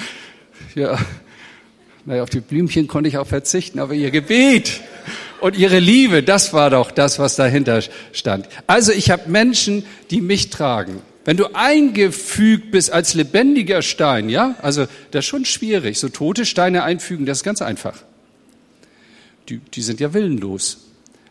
ja. 0.74 0.98
Naja, 2.04 2.22
auf 2.22 2.30
die 2.30 2.40
Blümchen 2.40 2.88
konnte 2.88 3.08
ich 3.08 3.16
auch 3.16 3.26
verzichten, 3.26 3.78
aber 3.78 3.94
ihr 3.94 4.10
Gebet 4.10 4.80
und 5.40 5.56
ihre 5.56 5.78
Liebe, 5.78 6.22
das 6.22 6.52
war 6.52 6.70
doch 6.70 6.90
das, 6.90 7.18
was 7.18 7.36
dahinter 7.36 7.82
stand. 8.12 8.48
Also 8.66 8.92
ich 8.92 9.10
habe 9.10 9.30
Menschen, 9.30 9.84
die 10.10 10.20
mich 10.20 10.50
tragen. 10.50 11.00
Wenn 11.24 11.36
du 11.36 11.54
eingefügt 11.54 12.70
bist 12.70 12.92
als 12.92 13.14
lebendiger 13.14 13.82
Stein, 13.82 14.28
ja, 14.28 14.56
also 14.62 14.86
das 15.10 15.24
ist 15.24 15.26
schon 15.26 15.44
schwierig. 15.44 15.98
So 15.98 16.08
tote 16.08 16.46
Steine 16.46 16.82
einfügen, 16.82 17.26
das 17.26 17.38
ist 17.38 17.44
ganz 17.44 17.62
einfach 17.62 18.04
die, 19.48 19.58
die 19.58 19.82
sind 19.82 20.00
ja 20.00 20.14
willenlos. 20.14 20.78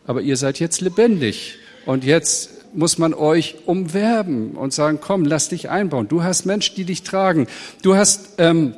Aber 0.06 0.22
ihr 0.22 0.38
seid 0.38 0.60
jetzt 0.60 0.82
lebendig. 0.82 1.58
Und 1.86 2.04
jetzt 2.04 2.52
muss 2.74 2.98
man 2.98 3.14
euch 3.14 3.56
umwerben 3.66 4.52
und 4.52 4.74
sagen, 4.74 5.00
komm, 5.02 5.26
lass 5.26 5.50
dich 5.50 5.70
einbauen. 5.70 6.08
Du 6.08 6.24
hast 6.24 6.46
Menschen, 6.46 6.76
die 6.76 6.84
dich 6.84 7.04
tragen. 7.04 7.48
Du 7.82 7.96
hast 7.96 8.36
ähm, 8.38 8.76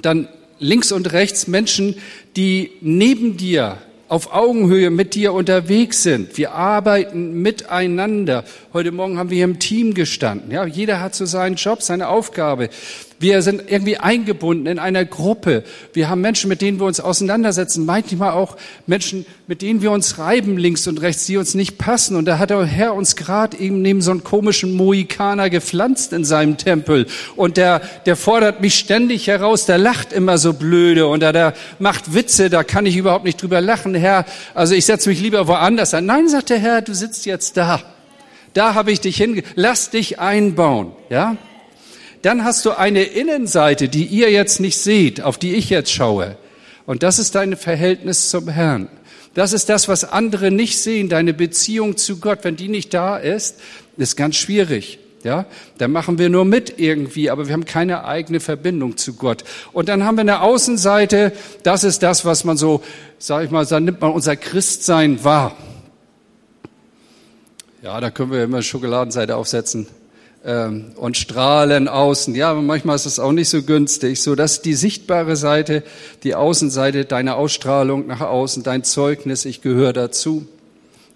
dann 0.00 0.28
links 0.58 0.92
und 0.92 1.12
rechts 1.12 1.46
Menschen, 1.46 1.96
die 2.36 2.72
neben 2.80 3.36
dir 3.36 3.78
auf 4.08 4.32
Augenhöhe 4.32 4.90
mit 4.90 5.14
dir 5.14 5.32
unterwegs 5.32 6.02
sind. 6.04 6.38
Wir 6.38 6.52
arbeiten 6.52 7.42
miteinander. 7.42 8.44
Heute 8.72 8.92
Morgen 8.92 9.18
haben 9.18 9.30
wir 9.30 9.36
hier 9.36 9.44
im 9.44 9.58
Team 9.58 9.94
gestanden. 9.94 10.52
Ja, 10.52 10.64
jeder 10.64 11.00
hat 11.00 11.14
so 11.14 11.26
seinen 11.26 11.56
Job, 11.56 11.82
seine 11.82 12.08
Aufgabe. 12.08 12.70
Wir 13.18 13.40
sind 13.40 13.62
irgendwie 13.68 13.96
eingebunden 13.96 14.66
in 14.66 14.78
einer 14.78 15.04
Gruppe. 15.06 15.64
Wir 15.94 16.10
haben 16.10 16.20
Menschen, 16.20 16.48
mit 16.48 16.60
denen 16.60 16.78
wir 16.78 16.86
uns 16.86 17.00
auseinandersetzen. 17.00 17.86
Manchmal 17.86 18.32
auch 18.32 18.56
Menschen, 18.86 19.24
mit 19.46 19.62
denen 19.62 19.80
wir 19.80 19.90
uns 19.90 20.18
reiben 20.18 20.58
links 20.58 20.86
und 20.86 21.00
rechts, 21.00 21.24
die 21.24 21.38
uns 21.38 21.54
nicht 21.54 21.78
passen. 21.78 22.16
Und 22.16 22.26
da 22.26 22.38
hat 22.38 22.50
der 22.50 22.64
Herr 22.66 22.94
uns 22.94 23.16
gerade 23.16 23.56
eben 23.58 23.80
neben 23.80 24.02
so 24.02 24.10
einen 24.10 24.22
komischen 24.22 24.74
Mohikaner 24.74 25.48
gepflanzt 25.48 26.12
in 26.12 26.24
seinem 26.24 26.58
Tempel. 26.58 27.06
Und 27.36 27.56
der, 27.56 27.80
der 28.04 28.16
fordert 28.16 28.60
mich 28.60 28.74
ständig 28.74 29.28
heraus. 29.28 29.64
Der 29.64 29.78
lacht 29.78 30.12
immer 30.12 30.36
so 30.36 30.52
blöde 30.52 31.06
und 31.06 31.20
der, 31.20 31.32
der 31.32 31.54
macht 31.78 32.12
Witze. 32.12 32.50
Da 32.50 32.64
kann 32.64 32.84
ich 32.84 32.96
überhaupt 32.96 33.24
nicht 33.24 33.40
drüber 33.40 33.62
lachen. 33.62 33.94
Herr, 33.94 34.26
also 34.52 34.74
ich 34.74 34.84
setze 34.84 35.08
mich 35.08 35.22
lieber 35.22 35.46
woanders 35.46 35.94
an. 35.94 36.04
Nein, 36.04 36.28
sagt 36.28 36.50
der 36.50 36.58
Herr, 36.58 36.82
du 36.82 36.94
sitzt 36.94 37.24
jetzt 37.24 37.56
da. 37.56 37.80
Da 38.52 38.74
habe 38.74 38.92
ich 38.92 39.00
dich 39.00 39.16
hin. 39.16 39.42
Lass 39.54 39.88
dich 39.88 40.18
einbauen. 40.18 40.92
Ja? 41.08 41.36
Dann 42.26 42.42
hast 42.42 42.64
du 42.66 42.72
eine 42.72 43.04
Innenseite, 43.04 43.88
die 43.88 44.04
ihr 44.04 44.32
jetzt 44.32 44.58
nicht 44.58 44.78
seht, 44.78 45.20
auf 45.20 45.38
die 45.38 45.54
ich 45.54 45.70
jetzt 45.70 45.92
schaue. 45.92 46.36
Und 46.84 47.04
das 47.04 47.20
ist 47.20 47.36
dein 47.36 47.56
Verhältnis 47.56 48.30
zum 48.30 48.48
Herrn. 48.48 48.88
Das 49.34 49.52
ist 49.52 49.68
das, 49.68 49.86
was 49.86 50.02
andere 50.02 50.50
nicht 50.50 50.80
sehen, 50.80 51.08
deine 51.08 51.34
Beziehung 51.34 51.96
zu 51.96 52.18
Gott. 52.18 52.40
Wenn 52.42 52.56
die 52.56 52.66
nicht 52.66 52.92
da 52.92 53.16
ist, 53.16 53.60
ist 53.96 54.16
ganz 54.16 54.34
schwierig. 54.34 54.98
Ja, 55.22 55.46
da 55.78 55.86
machen 55.86 56.18
wir 56.18 56.28
nur 56.28 56.44
mit 56.44 56.80
irgendwie, 56.80 57.30
aber 57.30 57.46
wir 57.46 57.52
haben 57.52 57.64
keine 57.64 58.04
eigene 58.04 58.40
Verbindung 58.40 58.96
zu 58.96 59.14
Gott. 59.14 59.44
Und 59.72 59.88
dann 59.88 60.02
haben 60.02 60.16
wir 60.16 60.22
eine 60.22 60.40
Außenseite. 60.40 61.30
Das 61.62 61.84
ist 61.84 62.02
das, 62.02 62.24
was 62.24 62.42
man 62.42 62.56
so, 62.56 62.82
sag 63.20 63.44
ich 63.44 63.52
mal, 63.52 63.64
dann 63.66 63.84
nimmt 63.84 64.00
man 64.00 64.10
unser 64.10 64.34
Christsein 64.34 65.22
wahr. 65.22 65.56
Ja, 67.84 68.00
da 68.00 68.10
können 68.10 68.32
wir 68.32 68.42
immer 68.42 68.62
Schokoladenseite 68.62 69.36
aufsetzen 69.36 69.86
ähm, 70.46 70.92
und 70.94 71.16
strahlen 71.16 71.88
außen. 71.88 72.34
Ja, 72.34 72.52
aber 72.52 72.62
manchmal 72.62 72.94
ist 72.96 73.04
es 73.04 73.18
auch 73.18 73.32
nicht 73.32 73.48
so 73.48 73.62
günstig. 73.62 74.22
So, 74.22 74.36
dass 74.36 74.62
die 74.62 74.74
sichtbare 74.74 75.34
Seite, 75.36 75.82
die 76.22 76.36
Außenseite, 76.36 77.04
deine 77.04 77.34
Ausstrahlung 77.34 78.06
nach 78.06 78.20
außen, 78.20 78.62
dein 78.62 78.84
Zeugnis, 78.84 79.44
ich 79.44 79.60
gehöre 79.60 79.92
dazu. 79.92 80.46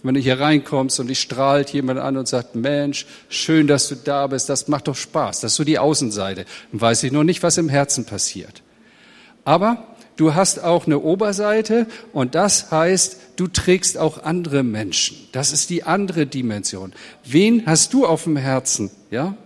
Wenn 0.02 0.14
du 0.14 0.20
hier 0.20 0.40
reinkommst 0.40 0.98
und 0.98 1.08
dich 1.08 1.20
strahlt 1.20 1.70
jemand 1.70 2.00
an 2.00 2.16
und 2.16 2.26
sagt, 2.26 2.56
Mensch, 2.56 3.06
schön, 3.28 3.66
dass 3.66 3.88
du 3.88 3.94
da 3.94 4.26
bist, 4.26 4.48
das 4.48 4.66
macht 4.66 4.88
doch 4.88 4.96
Spaß. 4.96 5.40
Das 5.40 5.52
ist 5.52 5.56
so 5.56 5.64
die 5.64 5.78
Außenseite. 5.78 6.46
Dann 6.72 6.80
weiß 6.80 7.02
ich 7.04 7.12
noch 7.12 7.24
nicht, 7.24 7.42
was 7.42 7.58
im 7.58 7.68
Herzen 7.68 8.06
passiert. 8.06 8.62
Aber 9.44 9.84
du 10.16 10.34
hast 10.34 10.64
auch 10.64 10.86
eine 10.86 10.98
Oberseite 10.98 11.86
und 12.12 12.34
das 12.34 12.70
heißt, 12.70 13.18
du 13.36 13.46
trägst 13.46 13.98
auch 13.98 14.22
andere 14.22 14.62
Menschen. 14.62 15.18
Das 15.32 15.52
ist 15.52 15.68
die 15.70 15.84
andere 15.84 16.26
Dimension. 16.26 16.94
Wen 17.24 17.66
hast 17.66 17.92
du 17.92 18.06
auf 18.06 18.24
dem 18.24 18.38
Herzen? 18.38 18.90
Ja? 19.10 19.36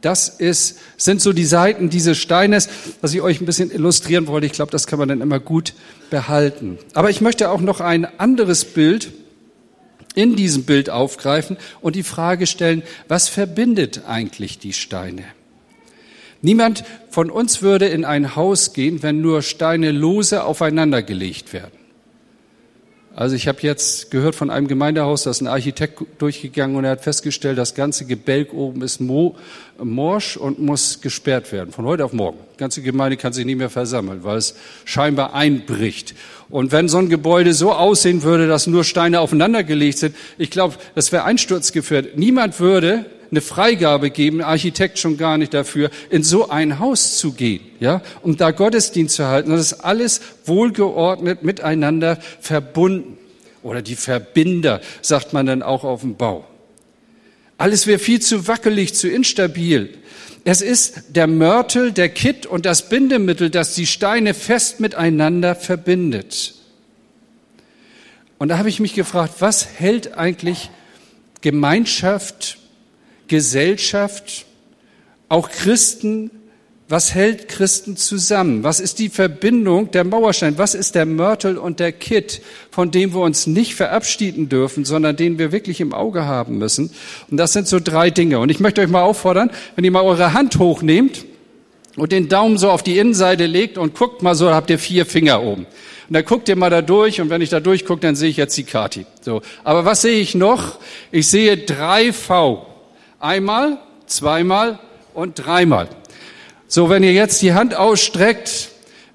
Das 0.00 0.28
ist, 0.28 0.78
sind 0.96 1.20
so 1.20 1.32
die 1.32 1.44
Seiten 1.44 1.90
dieses 1.90 2.18
Steines, 2.18 2.68
was 3.00 3.14
ich 3.14 3.20
euch 3.20 3.40
ein 3.40 3.46
bisschen 3.46 3.70
illustrieren 3.70 4.28
wollte. 4.28 4.46
Ich 4.46 4.52
glaube, 4.52 4.70
das 4.70 4.86
kann 4.86 4.98
man 4.98 5.08
dann 5.08 5.20
immer 5.20 5.40
gut 5.40 5.74
behalten. 6.10 6.78
Aber 6.94 7.10
ich 7.10 7.20
möchte 7.20 7.50
auch 7.50 7.60
noch 7.60 7.80
ein 7.80 8.06
anderes 8.18 8.64
Bild 8.64 9.12
in 10.14 10.36
diesem 10.36 10.64
Bild 10.64 10.88
aufgreifen 10.90 11.56
und 11.80 11.96
die 11.96 12.02
Frage 12.02 12.46
stellen, 12.46 12.82
was 13.08 13.28
verbindet 13.28 14.02
eigentlich 14.06 14.58
die 14.58 14.72
Steine? 14.72 15.24
Niemand 16.42 16.84
von 17.10 17.30
uns 17.30 17.62
würde 17.62 17.86
in 17.86 18.04
ein 18.04 18.36
Haus 18.36 18.72
gehen, 18.72 19.02
wenn 19.02 19.20
nur 19.20 19.42
Steine 19.42 19.90
lose 19.90 20.44
aufeinander 20.44 21.02
gelegt 21.02 21.52
werden. 21.52 21.77
Also 23.14 23.34
ich 23.34 23.48
habe 23.48 23.58
jetzt 23.62 24.12
gehört 24.12 24.36
von 24.36 24.48
einem 24.48 24.68
Gemeindehaus, 24.68 25.24
da 25.24 25.30
ist 25.30 25.40
ein 25.40 25.48
Architekt 25.48 26.02
durchgegangen 26.18 26.76
und 26.76 26.84
er 26.84 26.92
hat 26.92 27.00
festgestellt, 27.00 27.58
das 27.58 27.74
ganze 27.74 28.04
Gebälk 28.04 28.52
oben 28.52 28.82
ist 28.82 29.00
mo 29.00 29.34
morsch 29.82 30.36
und 30.36 30.60
muss 30.60 31.00
gesperrt 31.00 31.50
werden, 31.50 31.72
von 31.72 31.84
heute 31.84 32.04
auf 32.04 32.12
morgen. 32.12 32.38
Die 32.54 32.58
ganze 32.58 32.82
Gemeinde 32.82 33.16
kann 33.16 33.32
sich 33.32 33.44
nicht 33.44 33.58
mehr 33.58 33.70
versammeln, 33.70 34.20
weil 34.22 34.36
es 34.36 34.54
scheinbar 34.84 35.34
einbricht. 35.34 36.14
Und 36.48 36.70
wenn 36.72 36.88
so 36.88 36.98
ein 36.98 37.08
Gebäude 37.08 37.54
so 37.54 37.72
aussehen 37.72 38.22
würde, 38.22 38.46
dass 38.46 38.66
nur 38.66 38.84
Steine 38.84 39.20
aufeinandergelegt 39.20 39.98
sind, 39.98 40.16
ich 40.36 40.50
glaube, 40.50 40.76
das 40.94 41.10
wäre 41.10 41.24
einsturzgefährdet. 41.24 42.16
Niemand 42.16 42.58
würde 42.60 43.04
eine 43.30 43.40
Freigabe 43.40 44.10
geben, 44.10 44.42
Architekt 44.42 44.98
schon 44.98 45.16
gar 45.16 45.38
nicht 45.38 45.54
dafür, 45.54 45.90
in 46.10 46.22
so 46.22 46.48
ein 46.48 46.78
Haus 46.78 47.18
zu 47.18 47.32
gehen, 47.32 47.60
ja, 47.80 48.02
um 48.22 48.36
da 48.36 48.50
Gottesdienst 48.50 49.16
zu 49.16 49.26
halten. 49.26 49.50
Das 49.50 49.60
ist 49.60 49.80
alles 49.84 50.20
wohlgeordnet 50.44 51.42
miteinander 51.42 52.18
verbunden. 52.40 53.18
Oder 53.62 53.82
die 53.82 53.96
Verbinder, 53.96 54.80
sagt 55.02 55.32
man 55.32 55.46
dann 55.46 55.62
auch 55.62 55.84
auf 55.84 56.02
dem 56.02 56.16
Bau. 56.16 56.46
Alles 57.58 57.86
wäre 57.86 57.98
viel 57.98 58.20
zu 58.20 58.46
wackelig, 58.46 58.94
zu 58.94 59.08
instabil. 59.08 59.98
Es 60.44 60.62
ist 60.62 61.02
der 61.08 61.26
Mörtel, 61.26 61.92
der 61.92 62.08
Kitt 62.08 62.46
und 62.46 62.64
das 62.64 62.88
Bindemittel, 62.88 63.50
das 63.50 63.74
die 63.74 63.86
Steine 63.86 64.32
fest 64.32 64.78
miteinander 64.80 65.54
verbindet. 65.54 66.54
Und 68.38 68.48
da 68.48 68.58
habe 68.58 68.68
ich 68.68 68.78
mich 68.78 68.94
gefragt, 68.94 69.34
was 69.40 69.66
hält 69.78 70.16
eigentlich 70.16 70.70
Gemeinschaft 71.40 72.57
Gesellschaft, 73.28 74.46
auch 75.28 75.50
Christen, 75.50 76.30
was 76.88 77.14
hält 77.14 77.48
Christen 77.48 77.98
zusammen? 77.98 78.64
Was 78.64 78.80
ist 78.80 78.98
die 78.98 79.10
Verbindung 79.10 79.90
der 79.90 80.04
Mauerstein? 80.04 80.56
Was 80.56 80.74
ist 80.74 80.94
der 80.94 81.04
Mörtel 81.04 81.58
und 81.58 81.80
der 81.80 81.92
Kitt, 81.92 82.40
von 82.70 82.90
dem 82.90 83.12
wir 83.12 83.20
uns 83.20 83.46
nicht 83.46 83.74
verabschieden 83.74 84.48
dürfen, 84.48 84.86
sondern 84.86 85.14
den 85.14 85.38
wir 85.38 85.52
wirklich 85.52 85.82
im 85.82 85.92
Auge 85.92 86.24
haben 86.24 86.56
müssen? 86.56 86.90
Und 87.30 87.36
das 87.36 87.52
sind 87.52 87.68
so 87.68 87.78
drei 87.78 88.08
Dinge. 88.08 88.38
Und 88.38 88.48
ich 88.48 88.58
möchte 88.58 88.80
euch 88.80 88.88
mal 88.88 89.02
auffordern, 89.02 89.50
wenn 89.76 89.84
ihr 89.84 89.90
mal 89.90 90.02
eure 90.02 90.32
Hand 90.32 90.58
hochnehmt 90.58 91.26
und 91.96 92.10
den 92.10 92.30
Daumen 92.30 92.56
so 92.56 92.70
auf 92.70 92.82
die 92.82 92.96
Innenseite 92.96 93.44
legt 93.44 93.76
und 93.76 93.94
guckt 93.94 94.22
mal 94.22 94.34
so, 94.34 94.50
habt 94.50 94.70
ihr 94.70 94.78
vier 94.78 95.04
Finger 95.04 95.42
oben. 95.42 95.66
Und 96.08 96.14
dann 96.14 96.24
guckt 96.24 96.48
ihr 96.48 96.56
mal 96.56 96.70
da 96.70 96.80
durch 96.80 97.20
und 97.20 97.28
wenn 97.28 97.42
ich 97.42 97.50
da 97.50 97.60
durchgucke, 97.60 98.00
dann 98.00 98.16
sehe 98.16 98.30
ich 98.30 98.38
jetzt 98.38 98.56
die 98.56 98.64
Kati. 98.64 99.04
So. 99.20 99.42
Aber 99.62 99.84
was 99.84 100.00
sehe 100.00 100.18
ich 100.18 100.34
noch? 100.34 100.78
Ich 101.10 101.26
sehe 101.26 101.58
drei 101.58 102.14
V. 102.14 102.66
Einmal, 103.20 103.78
zweimal 104.06 104.78
und 105.12 105.44
dreimal. 105.44 105.88
So, 106.68 106.88
wenn 106.88 107.02
ihr 107.02 107.12
jetzt 107.12 107.42
die 107.42 107.52
Hand 107.52 107.74
ausstreckt 107.74 108.68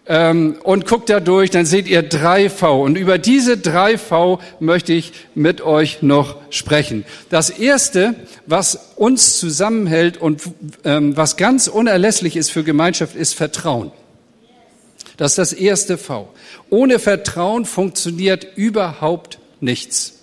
ähm, 0.07 0.57
und 0.63 0.85
guckt 0.85 1.09
da 1.09 1.21
durch, 1.21 1.51
dann 1.51 1.65
seht 1.65 1.87
ihr 1.87 2.03
drei 2.03 2.49
V. 2.49 2.83
Und 2.83 2.97
über 2.97 3.17
diese 3.17 3.57
drei 3.57 3.97
V 3.97 4.41
möchte 4.59 4.91
ich 4.91 5.13
mit 5.35 5.61
euch 5.61 6.01
noch 6.01 6.35
sprechen. 6.49 7.05
Das 7.29 7.49
erste, 7.49 8.15
was 8.45 8.93
uns 8.97 9.39
zusammenhält 9.39 10.17
und 10.17 10.41
ähm, 10.83 11.15
was 11.15 11.37
ganz 11.37 11.67
unerlässlich 11.67 12.35
ist 12.35 12.51
für 12.51 12.65
Gemeinschaft, 12.65 13.15
ist 13.15 13.35
Vertrauen. 13.35 13.91
Das 15.15 15.33
ist 15.33 15.37
das 15.37 15.53
erste 15.53 15.97
V. 15.97 16.27
Ohne 16.69 16.99
Vertrauen 16.99 17.63
funktioniert 17.63 18.47
überhaupt 18.57 19.39
nichts. 19.61 20.22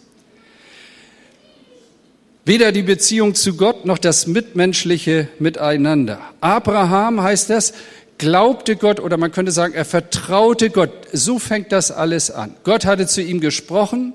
Weder 2.50 2.72
die 2.72 2.82
Beziehung 2.82 3.36
zu 3.36 3.54
Gott 3.54 3.84
noch 3.84 3.98
das 3.98 4.26
mitmenschliche 4.26 5.28
Miteinander. 5.38 6.18
Abraham 6.40 7.22
heißt 7.22 7.48
das, 7.48 7.72
glaubte 8.18 8.74
Gott 8.74 8.98
oder 8.98 9.18
man 9.18 9.30
könnte 9.30 9.52
sagen, 9.52 9.72
er 9.72 9.84
vertraute 9.84 10.70
Gott. 10.70 10.90
So 11.12 11.38
fängt 11.38 11.70
das 11.70 11.92
alles 11.92 12.32
an. 12.32 12.56
Gott 12.64 12.86
hatte 12.86 13.06
zu 13.06 13.22
ihm 13.22 13.38
gesprochen 13.38 14.14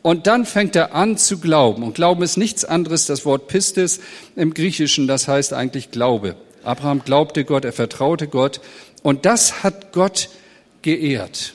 und 0.00 0.28
dann 0.28 0.46
fängt 0.46 0.76
er 0.76 0.94
an 0.94 1.16
zu 1.18 1.40
glauben. 1.40 1.82
Und 1.82 1.96
Glauben 1.96 2.22
ist 2.22 2.36
nichts 2.36 2.64
anderes, 2.64 3.06
das 3.06 3.24
Wort 3.24 3.48
Pistis 3.48 3.98
im 4.36 4.54
Griechischen, 4.54 5.08
das 5.08 5.26
heißt 5.26 5.52
eigentlich 5.52 5.90
Glaube. 5.90 6.36
Abraham 6.62 7.02
glaubte 7.04 7.44
Gott, 7.44 7.64
er 7.64 7.72
vertraute 7.72 8.28
Gott 8.28 8.60
und 9.02 9.26
das 9.26 9.64
hat 9.64 9.92
Gott 9.92 10.28
geehrt. 10.82 11.54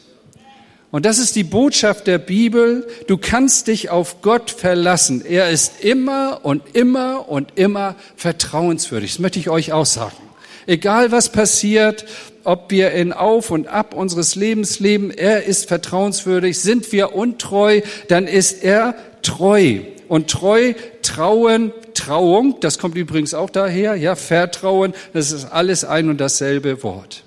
Und 0.97 1.05
das 1.05 1.19
ist 1.19 1.35
die 1.35 1.43
Botschaft 1.43 2.07
der 2.07 2.17
Bibel. 2.17 2.87
Du 3.05 3.19
kannst 3.19 3.67
dich 3.67 3.91
auf 3.91 4.23
Gott 4.23 4.49
verlassen. 4.49 5.23
Er 5.23 5.51
ist 5.51 5.83
immer 5.83 6.39
und 6.41 6.63
immer 6.73 7.29
und 7.29 7.49
immer 7.53 7.95
vertrauenswürdig. 8.15 9.11
Das 9.11 9.19
möchte 9.19 9.37
ich 9.37 9.51
euch 9.51 9.73
auch 9.73 9.85
sagen. 9.85 10.17
Egal 10.65 11.11
was 11.11 11.31
passiert, 11.31 12.05
ob 12.43 12.71
wir 12.71 12.93
in 12.93 13.13
Auf 13.13 13.51
und 13.51 13.67
Ab 13.67 13.93
unseres 13.93 14.33
Lebens 14.33 14.79
leben, 14.79 15.11
er 15.11 15.43
ist 15.43 15.67
vertrauenswürdig. 15.67 16.57
Sind 16.59 16.91
wir 16.91 17.13
untreu, 17.13 17.81
dann 18.07 18.25
ist 18.25 18.63
er 18.63 18.95
treu. 19.21 19.81
Und 20.07 20.31
treu, 20.31 20.73
trauen, 21.03 21.73
Trauung, 21.93 22.55
das 22.61 22.79
kommt 22.79 22.97
übrigens 22.97 23.35
auch 23.35 23.51
daher, 23.51 23.93
ja, 23.93 24.15
Vertrauen, 24.15 24.95
das 25.13 25.31
ist 25.31 25.45
alles 25.45 25.85
ein 25.85 26.09
und 26.09 26.19
dasselbe 26.19 26.81
Wort. 26.81 27.23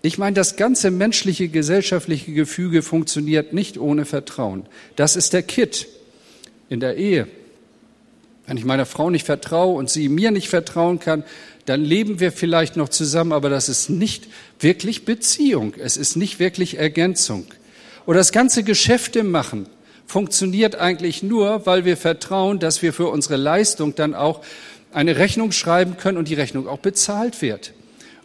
Ich 0.00 0.16
meine, 0.16 0.34
das 0.34 0.56
ganze 0.56 0.90
menschliche, 0.90 1.48
gesellschaftliche 1.48 2.32
Gefüge 2.32 2.82
funktioniert 2.82 3.52
nicht 3.52 3.78
ohne 3.78 4.04
Vertrauen. 4.04 4.66
Das 4.94 5.16
ist 5.16 5.32
der 5.32 5.42
Kit 5.42 5.88
in 6.68 6.80
der 6.80 6.96
Ehe. 6.96 7.26
Wenn 8.46 8.56
ich 8.56 8.64
meiner 8.64 8.86
Frau 8.86 9.10
nicht 9.10 9.26
vertraue 9.26 9.76
und 9.76 9.90
sie 9.90 10.08
mir 10.08 10.30
nicht 10.30 10.48
vertrauen 10.48 11.00
kann, 11.00 11.24
dann 11.66 11.84
leben 11.84 12.20
wir 12.20 12.32
vielleicht 12.32 12.76
noch 12.76 12.88
zusammen, 12.88 13.32
aber 13.32 13.50
das 13.50 13.68
ist 13.68 13.90
nicht 13.90 14.28
wirklich 14.60 15.04
Beziehung. 15.04 15.74
Es 15.76 15.96
ist 15.96 16.16
nicht 16.16 16.38
wirklich 16.38 16.78
Ergänzung. 16.78 17.46
Oder 18.06 18.18
das 18.18 18.32
ganze 18.32 18.62
Geschäfte 18.62 19.22
machen 19.22 19.66
funktioniert 20.06 20.76
eigentlich 20.76 21.22
nur, 21.22 21.66
weil 21.66 21.84
wir 21.84 21.98
vertrauen, 21.98 22.58
dass 22.58 22.80
wir 22.80 22.94
für 22.94 23.08
unsere 23.08 23.36
Leistung 23.36 23.94
dann 23.94 24.14
auch 24.14 24.42
eine 24.92 25.16
Rechnung 25.18 25.52
schreiben 25.52 25.98
können 25.98 26.16
und 26.16 26.28
die 26.28 26.34
Rechnung 26.34 26.66
auch 26.66 26.78
bezahlt 26.78 27.42
wird. 27.42 27.74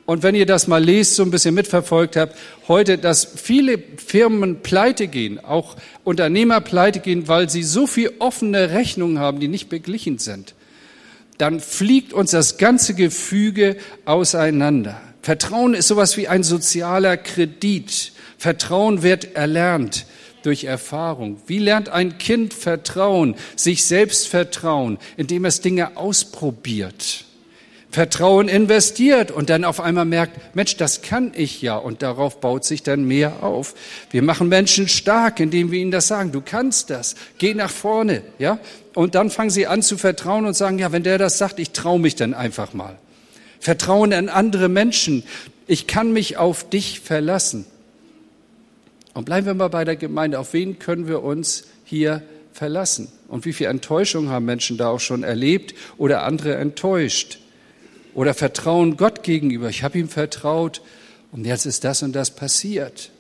Und 0.05 0.21
wenn 0.21 0.35
ihr 0.35 0.45
das 0.45 0.67
mal 0.67 0.83
lest, 0.83 1.15
so 1.15 1.23
ein 1.23 1.31
bisschen 1.31 1.55
mitverfolgt 1.55 2.17
habt, 2.17 2.35
heute, 2.67 2.97
dass 2.97 3.25
viele 3.25 3.81
Firmen 3.97 4.61
pleite 4.61 5.07
gehen, 5.07 5.43
auch 5.43 5.77
Unternehmer 6.03 6.59
pleite 6.59 6.99
gehen, 6.99 7.27
weil 7.27 7.49
sie 7.49 7.63
so 7.63 7.87
viel 7.87 8.11
offene 8.19 8.71
Rechnungen 8.71 9.19
haben, 9.19 9.39
die 9.39 9.47
nicht 9.47 9.69
beglichen 9.69 10.17
sind, 10.17 10.55
dann 11.37 11.61
fliegt 11.61 12.13
uns 12.13 12.31
das 12.31 12.57
ganze 12.57 12.93
Gefüge 12.93 13.77
auseinander. 14.05 15.01
Vertrauen 15.21 15.73
ist 15.73 15.87
sowas 15.87 16.17
wie 16.17 16.27
ein 16.27 16.43
sozialer 16.43 17.15
Kredit. 17.15 18.11
Vertrauen 18.37 19.03
wird 19.03 19.35
erlernt 19.35 20.05
durch 20.43 20.65
Erfahrung. 20.65 21.41
Wie 21.47 21.59
lernt 21.59 21.87
ein 21.87 22.17
Kind 22.17 22.53
Vertrauen, 22.53 23.35
sich 23.55 23.85
selbst 23.85 24.27
vertrauen, 24.27 24.97
indem 25.15 25.45
es 25.45 25.61
Dinge 25.61 25.95
ausprobiert? 25.95 27.23
Vertrauen 27.93 28.47
investiert 28.47 29.29
und 29.29 29.51
dann 29.51 29.63
auf 29.63 29.79
einmal 29.79 30.05
merkt, 30.05 30.55
Mensch, 30.55 30.77
das 30.77 31.03
kann 31.03 31.31
ich 31.35 31.61
ja 31.61 31.77
und 31.77 32.01
darauf 32.01 32.39
baut 32.41 32.65
sich 32.65 32.81
dann 32.81 33.05
mehr 33.05 33.43
auf. 33.43 33.75
Wir 34.09 34.23
machen 34.23 34.49
Menschen 34.49 34.87
stark, 34.87 35.39
indem 35.39 35.71
wir 35.71 35.79
ihnen 35.79 35.91
das 35.91 36.07
sagen, 36.07 36.31
du 36.31 36.41
kannst 36.41 36.89
das, 36.89 37.13
geh 37.37 37.53
nach 37.53 37.69
vorne, 37.69 38.23
ja? 38.39 38.57
Und 38.95 39.13
dann 39.13 39.29
fangen 39.29 39.51
sie 39.51 39.67
an 39.67 39.83
zu 39.83 39.97
vertrauen 39.97 40.47
und 40.47 40.55
sagen, 40.55 40.79
ja, 40.79 40.91
wenn 40.91 41.03
der 41.03 41.19
das 41.19 41.37
sagt, 41.37 41.59
ich 41.59 41.69
traue 41.69 41.99
mich 41.99 42.15
dann 42.15 42.33
einfach 42.33 42.73
mal. 42.73 42.97
Vertrauen 43.59 44.11
an 44.11 44.27
andere 44.27 44.69
Menschen, 44.69 45.23
ich 45.67 45.85
kann 45.85 46.11
mich 46.13 46.37
auf 46.37 46.67
dich 46.67 46.99
verlassen. 46.99 47.65
Und 49.13 49.25
bleiben 49.25 49.45
wir 49.45 49.53
mal 49.53 49.67
bei 49.67 49.85
der 49.85 49.97
Gemeinde, 49.97 50.39
auf 50.39 50.53
wen 50.53 50.79
können 50.79 51.07
wir 51.07 51.21
uns 51.21 51.65
hier 51.83 52.23
verlassen? 52.53 53.11
Und 53.27 53.45
wie 53.45 53.53
viel 53.53 53.67
Enttäuschung 53.67 54.29
haben 54.29 54.45
Menschen 54.45 54.77
da 54.77 54.87
auch 54.87 54.99
schon 54.99 55.21
erlebt 55.21 55.75
oder 55.99 56.23
andere 56.23 56.55
enttäuscht? 56.55 57.37
Oder 58.13 58.33
Vertrauen 58.33 58.97
Gott 58.97 59.23
gegenüber. 59.23 59.69
Ich 59.69 59.83
habe 59.83 59.97
ihm 59.97 60.09
vertraut 60.09 60.81
und 61.31 61.45
jetzt 61.45 61.65
ist 61.65 61.83
das 61.83 62.03
und 62.03 62.13
das 62.13 62.31
passiert. 62.31 63.11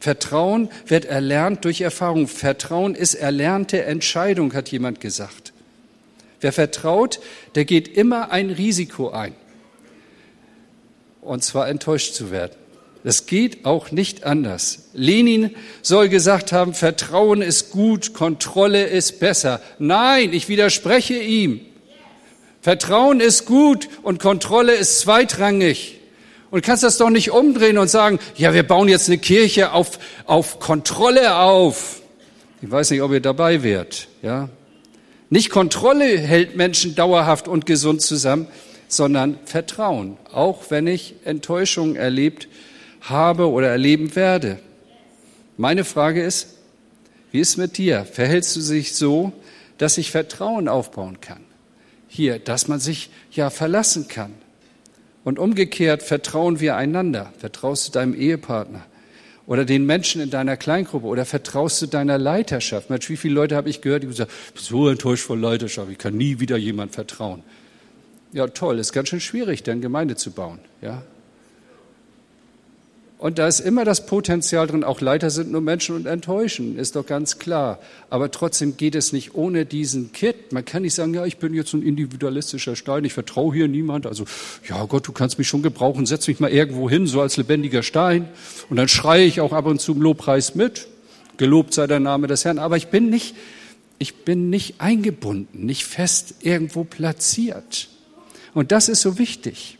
Vertrauen 0.00 0.68
wird 0.86 1.04
erlernt 1.04 1.64
durch 1.64 1.80
Erfahrung. 1.80 2.26
Vertrauen 2.26 2.96
ist 2.96 3.14
erlernte 3.14 3.84
Entscheidung, 3.84 4.52
hat 4.52 4.68
jemand 4.70 5.00
gesagt. 5.00 5.52
Wer 6.40 6.52
vertraut, 6.52 7.20
der 7.54 7.64
geht 7.64 7.86
immer 7.86 8.32
ein 8.32 8.50
Risiko 8.50 9.10
ein. 9.10 9.34
Und 11.20 11.44
zwar 11.44 11.68
enttäuscht 11.68 12.14
zu 12.14 12.32
werden. 12.32 12.56
Das 13.04 13.26
geht 13.26 13.64
auch 13.64 13.92
nicht 13.92 14.24
anders. 14.24 14.90
Lenin 14.92 15.54
soll 15.82 16.08
gesagt 16.08 16.52
haben, 16.52 16.74
Vertrauen 16.74 17.42
ist 17.42 17.70
gut, 17.70 18.12
Kontrolle 18.12 18.86
ist 18.86 19.20
besser. 19.20 19.60
Nein, 19.78 20.32
ich 20.32 20.48
widerspreche 20.48 21.14
ihm. 21.14 21.60
Vertrauen 22.62 23.18
ist 23.18 23.44
gut 23.44 23.88
und 24.02 24.20
Kontrolle 24.20 24.74
ist 24.74 25.00
zweitrangig. 25.00 25.98
Und 26.52 26.64
du 26.64 26.66
kannst 26.66 26.84
das 26.84 26.96
doch 26.96 27.10
nicht 27.10 27.32
umdrehen 27.32 27.76
und 27.76 27.88
sagen, 27.88 28.20
ja, 28.36 28.54
wir 28.54 28.62
bauen 28.62 28.88
jetzt 28.88 29.08
eine 29.08 29.18
Kirche 29.18 29.72
auf, 29.72 29.98
auf 30.26 30.60
Kontrolle 30.60 31.36
auf. 31.36 32.00
Ich 32.62 32.70
weiß 32.70 32.92
nicht, 32.92 33.02
ob 33.02 33.10
ihr 33.10 33.20
dabei 33.20 33.64
wärt, 33.64 34.06
ja. 34.22 34.48
Nicht 35.28 35.50
Kontrolle 35.50 36.18
hält 36.18 36.56
Menschen 36.56 36.94
dauerhaft 36.94 37.48
und 37.48 37.66
gesund 37.66 38.00
zusammen, 38.00 38.46
sondern 38.86 39.38
Vertrauen. 39.44 40.16
Auch 40.32 40.64
wenn 40.68 40.86
ich 40.86 41.14
Enttäuschungen 41.24 41.96
erlebt 41.96 42.46
habe 43.00 43.50
oder 43.50 43.70
erleben 43.70 44.14
werde. 44.14 44.60
Meine 45.56 45.84
Frage 45.84 46.22
ist, 46.22 46.58
wie 47.32 47.40
ist 47.40 47.56
mit 47.56 47.76
dir? 47.76 48.04
Verhältst 48.04 48.54
du 48.54 48.60
dich 48.60 48.94
so, 48.94 49.32
dass 49.78 49.98
ich 49.98 50.12
Vertrauen 50.12 50.68
aufbauen 50.68 51.20
kann? 51.20 51.42
Hier, 52.12 52.38
dass 52.38 52.68
man 52.68 52.78
sich 52.78 53.08
ja 53.30 53.48
verlassen 53.48 54.06
kann. 54.06 54.34
Und 55.24 55.38
umgekehrt 55.38 56.02
vertrauen 56.02 56.60
wir 56.60 56.76
einander. 56.76 57.32
Vertraust 57.38 57.88
du 57.88 57.92
deinem 57.92 58.14
Ehepartner 58.14 58.84
oder 59.46 59.64
den 59.64 59.86
Menschen 59.86 60.20
in 60.20 60.28
deiner 60.28 60.58
Kleingruppe 60.58 61.06
oder 61.06 61.24
vertraust 61.24 61.80
du 61.80 61.86
deiner 61.86 62.18
Leiterschaft? 62.18 62.90
Mensch, 62.90 63.08
wie 63.08 63.16
viele 63.16 63.34
Leute 63.34 63.56
habe 63.56 63.70
ich 63.70 63.80
gehört, 63.80 64.02
die 64.02 64.12
sagen, 64.12 64.30
ich 64.48 64.54
bin 64.54 64.62
so 64.62 64.88
enttäuscht 64.90 65.24
von 65.24 65.40
Leiterschaft, 65.40 65.90
ich 65.90 65.98
kann 65.98 66.14
nie 66.14 66.38
wieder 66.38 66.58
jemand 66.58 66.92
vertrauen. 66.92 67.42
Ja, 68.32 68.46
toll, 68.46 68.78
ist 68.78 68.92
ganz 68.92 69.08
schön 69.08 69.20
schwierig, 69.20 69.62
dann 69.62 69.80
Gemeinde 69.80 70.14
zu 70.16 70.32
bauen. 70.32 70.58
Ja, 70.82 71.02
und 73.22 73.38
da 73.38 73.46
ist 73.46 73.60
immer 73.60 73.84
das 73.84 74.04
Potenzial 74.04 74.66
drin, 74.66 74.82
auch 74.82 75.00
Leiter 75.00 75.30
sind 75.30 75.52
nur 75.52 75.60
Menschen 75.60 75.94
und 75.94 76.06
enttäuschen, 76.06 76.76
ist 76.76 76.96
doch 76.96 77.06
ganz 77.06 77.38
klar. 77.38 77.78
Aber 78.10 78.32
trotzdem 78.32 78.76
geht 78.76 78.96
es 78.96 79.12
nicht 79.12 79.36
ohne 79.36 79.64
diesen 79.64 80.10
Kit. 80.10 80.52
Man 80.52 80.64
kann 80.64 80.82
nicht 80.82 80.94
sagen, 80.94 81.14
ja, 81.14 81.24
ich 81.24 81.36
bin 81.36 81.54
jetzt 81.54 81.72
ein 81.72 81.84
individualistischer 81.84 82.74
Stein, 82.74 83.04
ich 83.04 83.12
vertraue 83.12 83.54
hier 83.54 83.68
niemand. 83.68 84.08
Also, 84.08 84.24
ja 84.68 84.84
Gott, 84.86 85.06
du 85.06 85.12
kannst 85.12 85.38
mich 85.38 85.46
schon 85.46 85.62
gebrauchen, 85.62 86.04
setz 86.04 86.26
mich 86.26 86.40
mal 86.40 86.50
irgendwo 86.50 86.90
hin, 86.90 87.06
so 87.06 87.20
als 87.20 87.36
lebendiger 87.36 87.84
Stein. 87.84 88.28
Und 88.68 88.76
dann 88.76 88.88
schreie 88.88 89.24
ich 89.24 89.40
auch 89.40 89.52
ab 89.52 89.66
und 89.66 89.80
zu 89.80 89.92
im 89.92 90.02
Lobpreis 90.02 90.56
mit. 90.56 90.88
Gelobt 91.36 91.74
sei 91.74 91.86
der 91.86 92.00
Name 92.00 92.26
des 92.26 92.44
Herrn. 92.44 92.58
Aber 92.58 92.76
ich 92.76 92.88
bin 92.88 93.08
nicht, 93.08 93.36
ich 94.00 94.24
bin 94.24 94.50
nicht 94.50 94.80
eingebunden, 94.80 95.64
nicht 95.64 95.84
fest 95.84 96.34
irgendwo 96.40 96.82
platziert. 96.82 97.88
Und 98.52 98.72
das 98.72 98.88
ist 98.88 99.00
so 99.00 99.16
wichtig. 99.16 99.78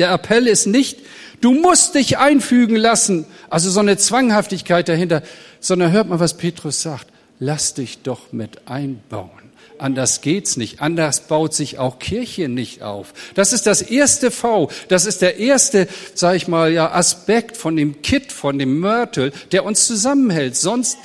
Der 0.00 0.10
Appell 0.10 0.48
ist 0.48 0.66
nicht, 0.66 0.98
Du 1.40 1.52
musst 1.52 1.94
dich 1.94 2.18
einfügen 2.18 2.76
lassen. 2.76 3.24
Also 3.48 3.70
so 3.70 3.80
eine 3.80 3.96
Zwanghaftigkeit 3.96 4.88
dahinter. 4.88 5.22
Sondern 5.60 5.92
hört 5.92 6.08
mal, 6.08 6.20
was 6.20 6.36
Petrus 6.36 6.82
sagt. 6.82 7.06
Lass 7.38 7.74
dich 7.74 8.02
doch 8.02 8.32
mit 8.32 8.68
einbauen. 8.68 9.30
Anders 9.78 10.20
geht's 10.20 10.58
nicht. 10.58 10.82
Anders 10.82 11.26
baut 11.26 11.54
sich 11.54 11.78
auch 11.78 11.98
Kirche 11.98 12.50
nicht 12.50 12.82
auf. 12.82 13.14
Das 13.34 13.54
ist 13.54 13.66
das 13.66 13.80
erste 13.80 14.30
V. 14.30 14.70
Das 14.88 15.06
ist 15.06 15.22
der 15.22 15.38
erste, 15.38 15.88
sag 16.14 16.36
ich 16.36 16.48
mal, 16.48 16.70
ja, 16.70 16.92
Aspekt 16.92 17.56
von 17.56 17.76
dem 17.76 18.02
Kit, 18.02 18.30
von 18.30 18.58
dem 18.58 18.78
Mörtel, 18.78 19.32
der 19.52 19.64
uns 19.64 19.86
zusammenhält. 19.86 20.56
Sonst 20.56 20.98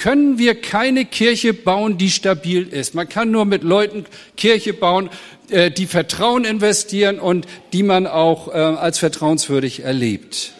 können 0.00 0.38
wir 0.38 0.58
keine 0.58 1.04
Kirche 1.04 1.52
bauen, 1.52 1.98
die 1.98 2.10
stabil 2.10 2.66
ist. 2.66 2.94
Man 2.94 3.06
kann 3.06 3.30
nur 3.30 3.44
mit 3.44 3.62
Leuten 3.62 4.06
Kirche 4.34 4.72
bauen, 4.72 5.10
äh, 5.50 5.70
die 5.70 5.86
Vertrauen 5.86 6.46
investieren 6.46 7.18
und 7.18 7.46
die 7.74 7.82
man 7.82 8.06
auch 8.06 8.48
äh, 8.48 8.52
als 8.52 8.98
vertrauenswürdig 8.98 9.80
erlebt. 9.80 10.52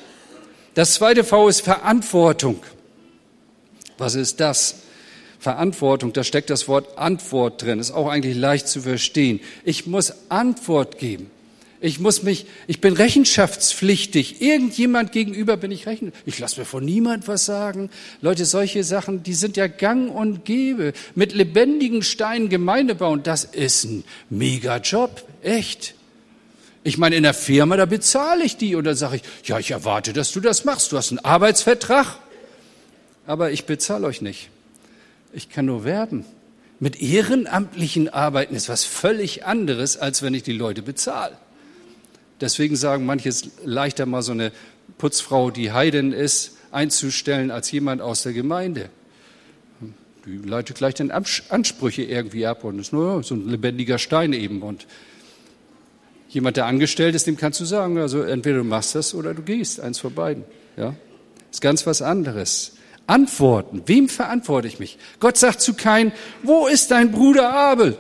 Das 0.75 0.93
zweite 0.93 1.25
V 1.25 1.49
ist 1.49 1.63
Verantwortung. 1.63 2.63
Was 3.97 4.15
ist 4.15 4.41
das? 4.41 4.83
Verantwortung, 5.39 6.13
da 6.13 6.23
steckt 6.23 6.51
das 6.51 6.69
Wort 6.69 6.99
Antwort 6.99 7.63
drin, 7.63 7.79
ist 7.79 7.93
auch 7.93 8.11
eigentlich 8.11 8.37
leicht 8.37 8.69
zu 8.69 8.83
verstehen. 8.83 9.41
Ich 9.65 9.87
muss 9.87 10.13
Antwort 10.29 10.99
geben. 10.99 11.31
Ich 11.83 11.99
muss 11.99 12.23
mich, 12.23 12.45
ich 12.67 12.83
bin 12.83 12.93
rechenschaftspflichtig. 12.93 14.43
Irgendjemand 14.43 15.13
gegenüber 15.13 15.57
bin 15.57 15.71
ich 15.71 15.87
rechen. 15.87 16.13
Ich 16.27 16.39
lasse 16.39 16.61
mir 16.61 16.67
von 16.67 16.85
niemand 16.85 17.27
was 17.27 17.47
sagen. 17.47 17.89
Leute, 18.21 18.45
solche 18.45 18.85
Sachen, 18.85 19.23
die 19.23 19.33
sind 19.33 19.57
ja 19.57 19.67
gang 19.67 20.15
und 20.15 20.45
gäbe. 20.45 20.93
Mit 21.15 21.33
lebendigen 21.33 22.03
Steinen 22.03 22.51
Gemeinde 22.51 22.95
bauen, 22.95 23.23
das 23.23 23.45
ist 23.45 23.85
ein 23.85 24.05
mega 24.29 24.77
Job. 24.77 25.25
Echt. 25.43 25.95
Ich 26.85 26.99
meine, 26.99 27.17
in 27.17 27.23
der 27.23 27.35
Firma, 27.35 27.79
da 27.79 27.87
bezahle 27.87 28.45
ich 28.45 28.59
die 28.59 28.75
und 28.75 28.85
dann 28.85 28.97
sage 28.97 29.17
ich, 29.17 29.49
ja, 29.49 29.59
ich 29.59 29.71
erwarte, 29.71 30.13
dass 30.13 30.33
du 30.33 30.41
das 30.41 30.67
machst. 30.67 30.93
Du 30.93 30.99
hast 30.99 31.11
einen 31.11 31.19
Arbeitsvertrag. 31.21 32.19
Aber 33.27 33.53
ich 33.53 33.65
bezahle 33.65 34.07
euch 34.07 34.21
nicht. 34.21 34.51
Ich 35.33 35.49
kann 35.49 35.65
nur 35.65 35.85
werben. 35.85 36.27
Mit 36.79 37.01
ehrenamtlichen 37.01 38.11
Arbeiten 38.11 38.55
ist 38.55 38.69
was 38.69 38.85
völlig 38.85 39.47
anderes, 39.47 39.97
als 39.97 40.23
wenn 40.23 40.35
ich 40.35 40.43
die 40.43 40.53
Leute 40.53 40.83
bezahle. 40.83 41.39
Deswegen 42.41 42.77
sagen 42.77 43.07
manche 43.07 43.29
es 43.29 43.51
leichter 43.65 44.07
mal 44.07 44.23
so 44.23 44.33
eine 44.33 44.53
Putzfrau, 44.99 45.51
die 45.51 45.73
Heiden 45.73 46.13
ist, 46.13 46.57
einzustellen 46.71 47.51
als 47.51 47.71
jemand 47.71 48.01
aus 48.01 48.23
der 48.23 48.33
Gemeinde. 48.33 48.89
Die 50.27 50.37
leitet 50.37 50.77
gleich 50.77 50.95
den 50.95 51.11
Ansprüche 51.11 52.03
irgendwie 52.03 52.47
ab 52.47 52.65
und 52.65 52.79
ist 52.79 52.93
nur 52.93 53.23
so 53.23 53.35
ein 53.35 53.49
lebendiger 53.49 53.99
Stein 53.99 54.33
eben. 54.33 54.63
Und 54.63 54.87
jemand, 56.29 56.57
der 56.57 56.67
angestellt 56.67 57.15
ist, 57.15 57.27
dem 57.27 57.37
kannst 57.37 57.61
du 57.61 57.65
sagen, 57.65 57.99
also 57.99 58.23
entweder 58.23 58.59
du 58.59 58.65
machst 58.65 58.95
das 58.95 59.15
oder 59.15 59.35
du 59.35 59.43
gehst, 59.43 59.81
eins 59.81 59.99
von 59.99 60.15
beiden. 60.15 60.45
Ja, 60.77 60.95
ist 61.51 61.61
ganz 61.61 61.87
was 61.87 62.03
anderes. 62.03 62.73
Antworten. 63.07 63.83
Wem 63.87 64.09
verantworte 64.09 64.69
ich 64.69 64.79
mich? 64.79 64.99
Gott 65.19 65.37
sagt 65.37 65.61
zu 65.61 65.75
Kain, 65.75 66.13
wo 66.43 66.69
ist 66.69 66.91
dein 66.91 67.11
Bruder 67.11 67.53
Abel? 67.53 67.97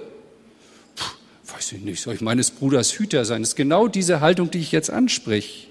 Weiß 1.61 1.73
ich 1.73 1.83
nicht, 1.83 2.01
soll 2.01 2.15
ich 2.15 2.23
meines 2.23 2.51
Bruders 2.51 2.93
Hüter 2.93 3.27
sein? 3.27 3.43
Das 3.43 3.51
ist 3.51 3.57
genau 3.57 3.87
diese 3.87 4.23
Haltung, 4.23 4.51
die 4.51 4.61
ich 4.61 4.73
jetzt 4.73 4.89
anspreche. 4.89 5.67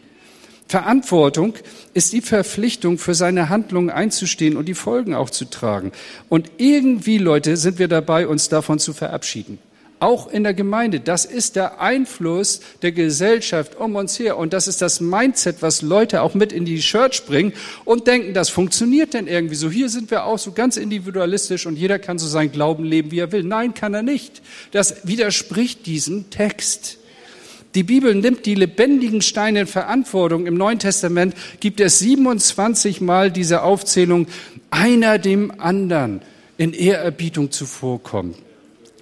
Verantwortung 0.67 1.55
ist 1.95 2.13
die 2.13 2.21
Verpflichtung, 2.21 2.99
für 2.99 3.15
seine 3.15 3.49
Handlungen 3.49 3.89
einzustehen 3.89 4.55
und 4.55 4.67
die 4.67 4.75
Folgen 4.75 5.15
auch 5.15 5.31
zu 5.31 5.45
tragen. 5.45 5.91
Und 6.29 6.51
irgendwie, 6.57 7.17
Leute, 7.17 7.57
sind 7.57 7.79
wir 7.79 7.87
dabei, 7.87 8.27
uns 8.27 8.49
davon 8.49 8.77
zu 8.77 8.93
verabschieden 8.93 9.57
auch 9.99 10.31
in 10.31 10.43
der 10.43 10.53
Gemeinde. 10.53 10.99
Das 10.99 11.25
ist 11.25 11.55
der 11.55 11.81
Einfluss 11.81 12.61
der 12.81 12.91
Gesellschaft 12.91 13.75
um 13.75 13.95
uns 13.95 14.17
her. 14.17 14.37
Und 14.37 14.53
das 14.53 14.67
ist 14.67 14.81
das 14.81 15.01
Mindset, 15.01 15.61
was 15.61 15.81
Leute 15.81 16.21
auch 16.21 16.33
mit 16.33 16.51
in 16.53 16.65
die 16.65 16.79
Church 16.79 17.25
bringen 17.25 17.53
und 17.85 18.07
denken, 18.07 18.33
das 18.33 18.49
funktioniert 18.49 19.13
denn 19.13 19.27
irgendwie 19.27 19.55
so. 19.55 19.69
Hier 19.69 19.89
sind 19.89 20.11
wir 20.11 20.25
auch 20.25 20.39
so 20.39 20.51
ganz 20.51 20.77
individualistisch 20.77 21.65
und 21.65 21.77
jeder 21.77 21.99
kann 21.99 22.17
so 22.17 22.27
sein 22.27 22.51
Glauben 22.51 22.83
leben, 22.83 23.11
wie 23.11 23.19
er 23.19 23.31
will. 23.31 23.43
Nein, 23.43 23.73
kann 23.73 23.93
er 23.93 24.03
nicht. 24.03 24.41
Das 24.71 25.07
widerspricht 25.07 25.85
diesem 25.85 26.29
Text. 26.29 26.97
Die 27.75 27.83
Bibel 27.83 28.15
nimmt 28.15 28.45
die 28.45 28.55
lebendigen 28.55 29.21
Steine 29.21 29.61
in 29.61 29.67
Verantwortung. 29.67 30.47
Im 30.47 30.55
Neuen 30.55 30.79
Testament 30.79 31.35
gibt 31.59 31.79
es 31.79 31.99
27 31.99 32.99
Mal 33.01 33.31
diese 33.31 33.61
Aufzählung, 33.61 34.27
einer 34.71 35.19
dem 35.19 35.59
anderen 35.59 36.21
in 36.57 36.73
Ehrerbietung 36.73 37.51
zuvorkommt. 37.51 38.37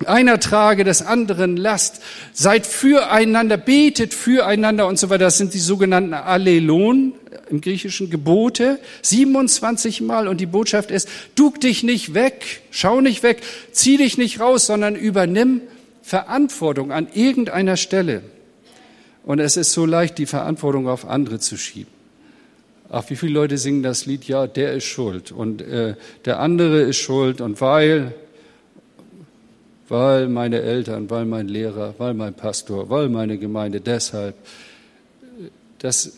Einer 0.06 0.40
trage 0.40 0.84
des 0.84 1.02
anderen 1.02 1.58
Last, 1.58 2.02
seid 2.32 2.68
füreinander, 2.68 3.58
betet 3.58 4.14
füreinander 4.14 4.88
und 4.88 5.00
so 5.00 5.10
weiter. 5.10 5.26
Das 5.26 5.38
sind 5.38 5.54
die 5.54 5.60
sogenannten 5.60 6.14
Allelon 6.14 7.14
im 7.50 7.62
griechischen 7.62 8.10
Gebote. 8.10 8.80
27 9.02 10.02
Mal 10.02 10.28
und 10.28 10.40
die 10.40 10.46
Botschaft 10.46 10.92
ist, 10.92 11.10
duck 11.36 11.60
dich 11.60 11.84
nicht 11.84 12.14
weg, 12.14 12.62
schau 12.70 13.02
nicht 13.02 13.24
weg, 13.24 13.42
zieh 13.72 13.98
dich 13.98 14.18
nicht 14.18 14.40
raus, 14.40 14.68
sondern 14.68 14.96
übernimm 14.96 15.62
Verantwortung 16.04 16.92
an 16.92 17.08
irgendeiner 17.14 17.76
Stelle. 17.76 18.22
Und 19.24 19.40
es 19.40 19.58
ist 19.58 19.74
so 19.74 19.86
leicht, 19.86 20.18
die 20.20 20.26
Verantwortung 20.26 20.88
auf 20.88 21.08
andere 21.08 21.40
zu 21.40 21.58
schieben. 21.58 21.92
Ach, 22.90 23.04
wie 23.10 23.18
viele 23.18 23.34
Leute 23.34 23.58
singen 23.58 23.84
das 23.84 24.06
Lied, 24.06 24.26
ja, 24.26 24.48
der 24.48 24.74
ist 24.74 24.86
schuld 24.86 25.34
und 25.34 25.62
äh, 25.62 25.96
der 26.24 26.40
andere 26.40 26.82
ist 26.82 26.98
schuld 26.98 27.42
und 27.42 27.60
weil, 27.60 28.14
weil 29.90 30.28
meine 30.28 30.62
Eltern, 30.62 31.10
weil 31.10 31.26
mein 31.26 31.48
Lehrer, 31.48 31.96
weil 31.98 32.14
mein 32.14 32.34
Pastor, 32.34 32.90
weil 32.90 33.10
meine 33.10 33.38
Gemeinde, 33.38 33.82
deshalb. 33.82 34.36
Das, 35.80 36.14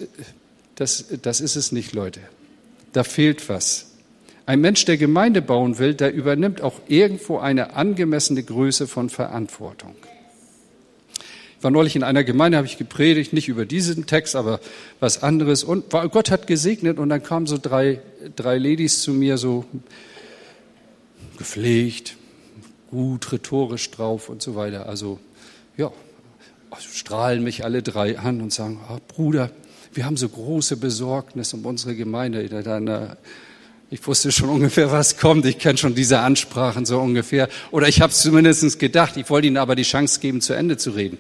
das, 0.75 1.05
das 1.21 1.41
ist 1.41 1.55
es 1.55 1.71
nicht, 1.71 1.93
Leute. 1.93 2.21
Da 2.93 3.03
fehlt 3.03 3.49
was. 3.49 3.91
Ein 4.45 4.61
Mensch, 4.61 4.85
der 4.85 4.97
Gemeinde 4.97 5.41
bauen 5.41 5.77
will, 5.77 5.93
der 5.93 6.13
übernimmt 6.13 6.61
auch 6.61 6.79
irgendwo 6.87 7.37
eine 7.37 7.75
angemessene 7.75 8.41
Größe 8.41 8.87
von 8.87 9.09
Verantwortung. 9.09 9.95
Ich 11.57 11.63
war 11.63 11.71
neulich 11.71 11.97
in 11.97 12.03
einer 12.03 12.23
Gemeinde, 12.23 12.57
habe 12.57 12.65
ich 12.65 12.77
gepredigt, 12.77 13.33
nicht 13.33 13.49
über 13.49 13.65
diesen 13.65 14.05
Text, 14.05 14.35
aber 14.37 14.61
was 15.01 15.21
anderes. 15.21 15.63
Und 15.65 15.89
Gott 15.89 16.31
hat 16.31 16.47
gesegnet 16.47 16.97
und 16.97 17.09
dann 17.09 17.21
kamen 17.21 17.47
so 17.47 17.59
drei, 17.61 17.99
drei 18.37 18.57
Ladies 18.57 19.01
zu 19.01 19.11
mir, 19.13 19.37
so 19.37 19.65
gepflegt, 21.37 22.15
gut 22.89 23.31
rhetorisch 23.31 23.91
drauf 23.91 24.29
und 24.29 24.41
so 24.41 24.55
weiter. 24.55 24.87
Also, 24.87 25.19
ja, 25.77 25.91
also 26.69 26.87
strahlen 26.91 27.43
mich 27.43 27.63
alle 27.63 27.81
drei 27.81 28.17
an 28.19 28.41
und 28.41 28.53
sagen, 28.53 28.79
oh, 28.89 28.97
Bruder, 29.07 29.51
wir 29.93 30.05
haben 30.05 30.17
so 30.17 30.29
große 30.29 30.77
Besorgnis 30.77 31.53
um 31.53 31.65
unsere 31.65 31.95
Gemeinde. 31.95 33.17
Ich 33.89 34.05
wusste 34.05 34.31
schon 34.31 34.49
ungefähr, 34.49 34.91
was 34.91 35.17
kommt. 35.17 35.45
Ich 35.45 35.57
kenne 35.57 35.77
schon 35.77 35.95
diese 35.95 36.19
Ansprachen 36.19 36.85
so 36.85 36.99
ungefähr. 36.99 37.49
Oder 37.71 37.87
ich 37.87 38.01
habe 38.01 38.11
es 38.11 38.21
zumindest 38.21 38.77
gedacht. 38.77 39.17
Ich 39.17 39.29
wollte 39.29 39.47
Ihnen 39.47 39.57
aber 39.57 39.75
die 39.75 39.83
Chance 39.83 40.19
geben, 40.19 40.41
zu 40.41 40.53
Ende 40.53 40.77
zu 40.77 40.91
reden. 40.91 41.17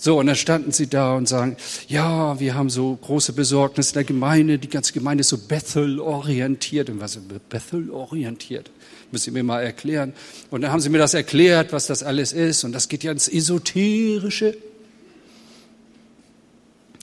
So, 0.00 0.20
und 0.20 0.28
dann 0.28 0.36
standen 0.36 0.70
sie 0.70 0.86
da 0.86 1.16
und 1.16 1.26
sagen, 1.28 1.56
ja, 1.88 2.38
wir 2.38 2.54
haben 2.54 2.70
so 2.70 2.94
große 2.94 3.32
Besorgnis 3.32 3.88
in 3.88 3.94
der 3.94 4.04
Gemeinde. 4.04 4.60
Die 4.60 4.68
ganze 4.68 4.92
Gemeinde 4.92 5.22
ist 5.22 5.28
so 5.30 5.38
Bethel-orientiert. 5.38 6.88
Und 6.88 7.00
was 7.00 7.16
ist 7.16 7.48
Bethel-orientiert? 7.48 8.70
Müssen 9.10 9.24
Sie 9.24 9.30
mir 9.30 9.42
mal 9.42 9.62
erklären. 9.62 10.12
Und 10.50 10.60
dann 10.62 10.72
haben 10.72 10.80
sie 10.80 10.90
mir 10.90 10.98
das 10.98 11.14
erklärt, 11.14 11.72
was 11.72 11.86
das 11.86 12.02
alles 12.02 12.32
ist. 12.32 12.64
Und 12.64 12.72
das 12.72 12.88
geht 12.88 13.04
ja 13.04 13.12
ins 13.12 13.28
Esoterische. 13.28 14.56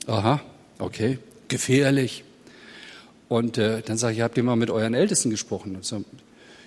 Aha, 0.08 0.41
okay, 0.78 1.18
gefährlich. 1.48 2.24
Und 3.28 3.58
äh, 3.58 3.82
dann 3.82 3.98
sage 3.98 4.15
ich, 4.15 4.22
habt 4.22 4.38
ihr 4.38 4.44
mal 4.44 4.56
mit 4.56 4.70
euren 4.70 4.94
Ältesten 4.94 5.32
gesprochen? 5.32 5.76
Und 5.76 5.86
so, 5.86 6.04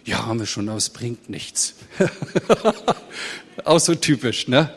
ja, 0.04 0.26
haben 0.26 0.40
wir 0.40 0.46
schon, 0.46 0.68
aber 0.68 0.78
es 0.78 0.90
bringt 0.90 1.30
nichts. 1.30 1.74
Auch 3.64 3.78
so 3.78 3.94
typisch, 3.94 4.48
ne? 4.48 4.70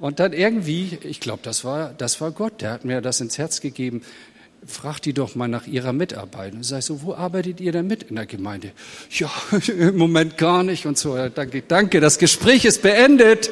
Und 0.00 0.18
dann 0.18 0.32
irgendwie, 0.32 0.98
ich 1.02 1.20
glaube, 1.20 1.40
das 1.44 1.64
war, 1.64 1.94
das 1.94 2.20
war 2.20 2.32
Gott, 2.32 2.60
der 2.60 2.72
hat 2.72 2.84
mir 2.84 3.00
das 3.00 3.20
ins 3.20 3.38
Herz 3.38 3.60
gegeben. 3.60 4.02
Fragt 4.66 5.06
die 5.06 5.12
doch 5.12 5.34
mal 5.34 5.48
nach 5.48 5.66
ihrer 5.66 5.92
Mitarbeit. 5.92 6.52
Und 6.54 6.64
sag 6.64 6.82
so, 6.82 7.02
wo 7.02 7.14
arbeitet 7.14 7.60
ihr 7.60 7.72
denn 7.72 7.86
mit 7.86 8.04
in 8.04 8.16
der 8.16 8.26
Gemeinde? 8.26 8.72
Ja, 9.10 9.30
im 9.68 9.96
Moment 9.96 10.38
gar 10.38 10.62
nicht 10.62 10.86
und 10.86 10.96
so. 10.96 11.16
Danke, 11.28 11.62
danke, 11.66 12.00
das 12.00 12.18
Gespräch 12.18 12.64
ist 12.64 12.82
beendet. 12.82 13.50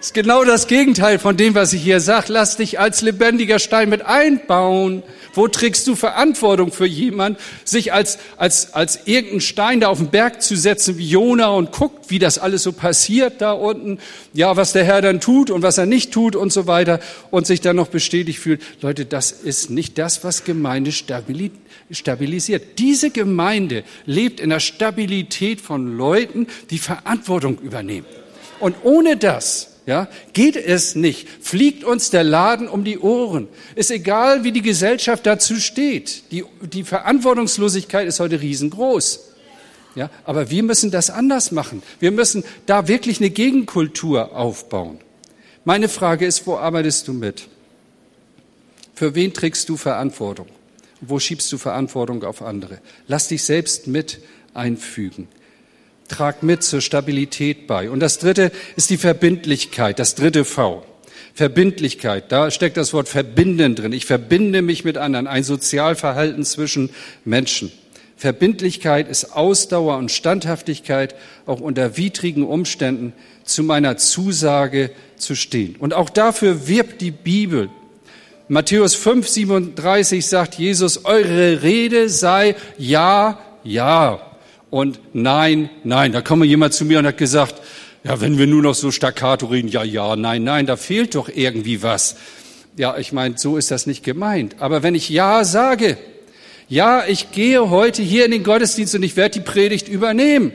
Ist 0.00 0.14
genau 0.14 0.44
das 0.44 0.68
Gegenteil 0.68 1.18
von 1.18 1.36
dem, 1.36 1.56
was 1.56 1.72
ich 1.72 1.82
hier 1.82 1.98
sage. 1.98 2.32
Lass 2.32 2.56
dich 2.56 2.78
als 2.78 3.02
lebendiger 3.02 3.58
Stein 3.58 3.88
mit 3.88 4.02
einbauen. 4.02 5.02
Wo 5.34 5.48
trägst 5.48 5.88
du 5.88 5.96
Verantwortung 5.96 6.70
für 6.70 6.86
jemand, 6.86 7.36
sich 7.64 7.92
als, 7.92 8.18
als, 8.36 8.74
als 8.74 9.00
irgendein 9.06 9.40
Stein 9.40 9.80
da 9.80 9.88
auf 9.88 9.98
den 9.98 10.10
Berg 10.10 10.40
zu 10.40 10.54
setzen 10.54 10.98
wie 10.98 11.08
Jona 11.08 11.48
und 11.48 11.72
guckt, 11.72 12.10
wie 12.10 12.20
das 12.20 12.38
alles 12.38 12.62
so 12.62 12.70
passiert 12.70 13.40
da 13.40 13.50
unten, 13.50 13.98
ja, 14.32 14.56
was 14.56 14.72
der 14.72 14.84
Herr 14.84 15.02
dann 15.02 15.20
tut 15.20 15.50
und 15.50 15.62
was 15.62 15.78
er 15.78 15.86
nicht 15.86 16.12
tut 16.12 16.36
und 16.36 16.52
so 16.52 16.68
weiter 16.68 17.00
und 17.32 17.48
sich 17.48 17.60
dann 17.60 17.74
noch 17.74 17.88
bestätigt 17.88 18.38
fühlt. 18.38 18.62
Leute, 18.80 19.04
das 19.04 19.32
ist 19.32 19.68
nicht 19.68 19.98
das, 19.98 20.22
was 20.22 20.44
Gemeinde 20.44 20.92
stabilisiert. 20.92 22.78
Diese 22.78 23.10
Gemeinde 23.10 23.82
lebt 24.06 24.38
in 24.38 24.50
der 24.50 24.60
Stabilität 24.60 25.60
von 25.60 25.96
Leuten, 25.96 26.46
die 26.70 26.78
Verantwortung 26.78 27.58
übernehmen. 27.58 28.06
Und 28.60 28.76
ohne 28.84 29.16
das 29.16 29.67
ja, 29.88 30.06
geht 30.34 30.54
es 30.54 30.96
nicht. 30.96 31.26
Fliegt 31.40 31.82
uns 31.82 32.10
der 32.10 32.22
Laden 32.22 32.68
um 32.68 32.84
die 32.84 32.98
Ohren. 32.98 33.48
Ist 33.74 33.90
egal, 33.90 34.44
wie 34.44 34.52
die 34.52 34.60
Gesellschaft 34.60 35.24
dazu 35.24 35.56
steht. 35.56 36.30
Die, 36.30 36.44
die 36.60 36.84
Verantwortungslosigkeit 36.84 38.06
ist 38.06 38.20
heute 38.20 38.42
riesengroß. 38.42 39.20
Ja, 39.94 40.10
aber 40.26 40.50
wir 40.50 40.62
müssen 40.62 40.90
das 40.90 41.08
anders 41.08 41.52
machen. 41.52 41.82
Wir 42.00 42.10
müssen 42.10 42.44
da 42.66 42.86
wirklich 42.86 43.18
eine 43.18 43.30
Gegenkultur 43.30 44.36
aufbauen. 44.36 44.98
Meine 45.64 45.88
Frage 45.88 46.26
ist, 46.26 46.46
wo 46.46 46.58
arbeitest 46.58 47.08
du 47.08 47.14
mit? 47.14 47.48
Für 48.94 49.14
wen 49.14 49.32
trägst 49.32 49.70
du 49.70 49.78
Verantwortung? 49.78 50.48
Wo 51.00 51.18
schiebst 51.18 51.50
du 51.50 51.56
Verantwortung 51.56 52.24
auf 52.24 52.42
andere? 52.42 52.80
Lass 53.06 53.28
dich 53.28 53.42
selbst 53.42 53.86
mit 53.86 54.20
einfügen. 54.52 55.28
Trag 56.08 56.42
mit 56.42 56.62
zur 56.62 56.80
Stabilität 56.80 57.66
bei. 57.66 57.90
Und 57.90 58.00
das 58.00 58.18
dritte 58.18 58.50
ist 58.76 58.90
die 58.90 58.96
Verbindlichkeit, 58.96 59.98
das 59.98 60.14
dritte 60.14 60.44
V. 60.44 60.84
Verbindlichkeit, 61.34 62.32
da 62.32 62.50
steckt 62.50 62.76
das 62.76 62.92
Wort 62.92 63.08
verbinden 63.08 63.76
drin. 63.76 63.92
Ich 63.92 64.06
verbinde 64.06 64.60
mich 64.60 64.84
mit 64.84 64.98
anderen, 64.98 65.28
ein 65.28 65.44
Sozialverhalten 65.44 66.44
zwischen 66.44 66.90
Menschen. 67.24 67.70
Verbindlichkeit 68.16 69.08
ist 69.08 69.36
Ausdauer 69.36 69.98
und 69.98 70.10
Standhaftigkeit, 70.10 71.14
auch 71.46 71.60
unter 71.60 71.96
widrigen 71.96 72.42
Umständen 72.44 73.12
zu 73.44 73.62
meiner 73.62 73.96
Zusage 73.96 74.90
zu 75.16 75.36
stehen. 75.36 75.76
Und 75.78 75.94
auch 75.94 76.10
dafür 76.10 76.66
wirbt 76.66 77.00
die 77.00 77.12
Bibel. 77.12 77.70
Matthäus 78.48 78.96
5, 78.96 79.28
37 79.28 80.26
sagt 80.26 80.56
Jesus, 80.56 81.04
eure 81.04 81.62
Rede 81.62 82.08
sei 82.08 82.56
ja, 82.78 83.38
ja 83.62 84.27
und 84.70 85.00
nein, 85.12 85.70
nein. 85.84 86.12
Da 86.12 86.20
kam 86.20 86.42
jemand 86.44 86.74
zu 86.74 86.84
mir 86.84 86.98
und 86.98 87.06
hat 87.06 87.16
gesagt, 87.18 87.62
ja, 88.04 88.20
wenn 88.20 88.38
wir 88.38 88.46
nur 88.46 88.62
noch 88.62 88.74
so 88.74 88.90
staccato 88.90 89.46
reden, 89.46 89.68
ja, 89.68 89.82
ja, 89.82 90.16
nein, 90.16 90.44
nein, 90.44 90.66
da 90.66 90.76
fehlt 90.76 91.14
doch 91.14 91.28
irgendwie 91.28 91.82
was. 91.82 92.16
Ja, 92.76 92.96
ich 92.96 93.12
meine, 93.12 93.36
so 93.38 93.56
ist 93.56 93.70
das 93.70 93.86
nicht 93.86 94.04
gemeint. 94.04 94.56
Aber 94.60 94.82
wenn 94.82 94.94
ich 94.94 95.08
ja 95.08 95.42
sage, 95.44 95.98
ja, 96.68 97.04
ich 97.06 97.32
gehe 97.32 97.70
heute 97.70 98.02
hier 98.02 98.24
in 98.24 98.30
den 98.30 98.44
Gottesdienst 98.44 98.94
und 98.94 99.02
ich 99.02 99.16
werde 99.16 99.40
die 99.40 99.44
Predigt 99.44 99.88
übernehmen. 99.88 100.52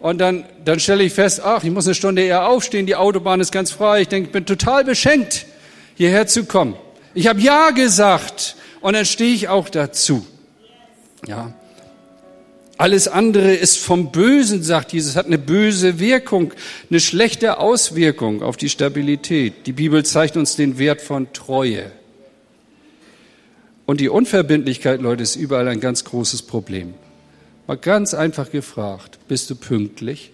Und 0.00 0.18
dann, 0.18 0.44
dann 0.64 0.80
stelle 0.80 1.04
ich 1.04 1.12
fest, 1.12 1.40
ach, 1.42 1.64
ich 1.64 1.70
muss 1.70 1.86
eine 1.86 1.94
Stunde 1.94 2.22
eher 2.22 2.48
aufstehen, 2.48 2.86
die 2.86 2.96
Autobahn 2.96 3.40
ist 3.40 3.52
ganz 3.52 3.70
frei. 3.70 4.02
Ich 4.02 4.08
denke, 4.08 4.28
ich 4.28 4.32
bin 4.32 4.46
total 4.46 4.84
beschenkt, 4.84 5.46
hierher 5.94 6.26
zu 6.26 6.44
kommen. 6.44 6.76
Ich 7.14 7.28
habe 7.28 7.40
ja 7.40 7.70
gesagt 7.70 8.56
und 8.80 8.94
dann 8.94 9.04
stehe 9.04 9.34
ich 9.34 9.48
auch 9.48 9.68
dazu. 9.68 10.26
Ja. 11.26 11.52
Alles 12.78 13.08
andere 13.08 13.54
ist 13.54 13.78
vom 13.78 14.12
Bösen, 14.12 14.62
sagt 14.62 14.92
Jesus, 14.92 15.16
hat 15.16 15.26
eine 15.26 15.38
böse 15.38 15.98
Wirkung, 15.98 16.52
eine 16.90 17.00
schlechte 17.00 17.58
Auswirkung 17.58 18.42
auf 18.42 18.58
die 18.58 18.68
Stabilität. 18.68 19.66
Die 19.66 19.72
Bibel 19.72 20.04
zeigt 20.04 20.36
uns 20.36 20.56
den 20.56 20.78
Wert 20.78 21.00
von 21.00 21.32
Treue. 21.32 21.90
Und 23.86 24.00
die 24.00 24.10
Unverbindlichkeit, 24.10 25.00
Leute, 25.00 25.22
ist 25.22 25.36
überall 25.36 25.68
ein 25.68 25.80
ganz 25.80 26.04
großes 26.04 26.42
Problem. 26.42 26.92
Mal 27.66 27.78
ganz 27.78 28.12
einfach 28.12 28.50
gefragt, 28.50 29.18
bist 29.26 29.48
du 29.48 29.54
pünktlich? 29.54 30.32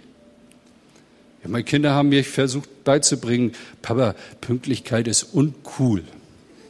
Ja, 1.45 1.49
meine 1.49 1.65
Kinder 1.65 1.93
haben 1.93 2.09
mir 2.09 2.25
versucht 2.25 2.83
beizubringen, 2.83 3.53
Papa, 3.83 4.17
Pünktlichkeit 4.41 5.07
ist 5.07 5.23
uncool. 5.33 6.03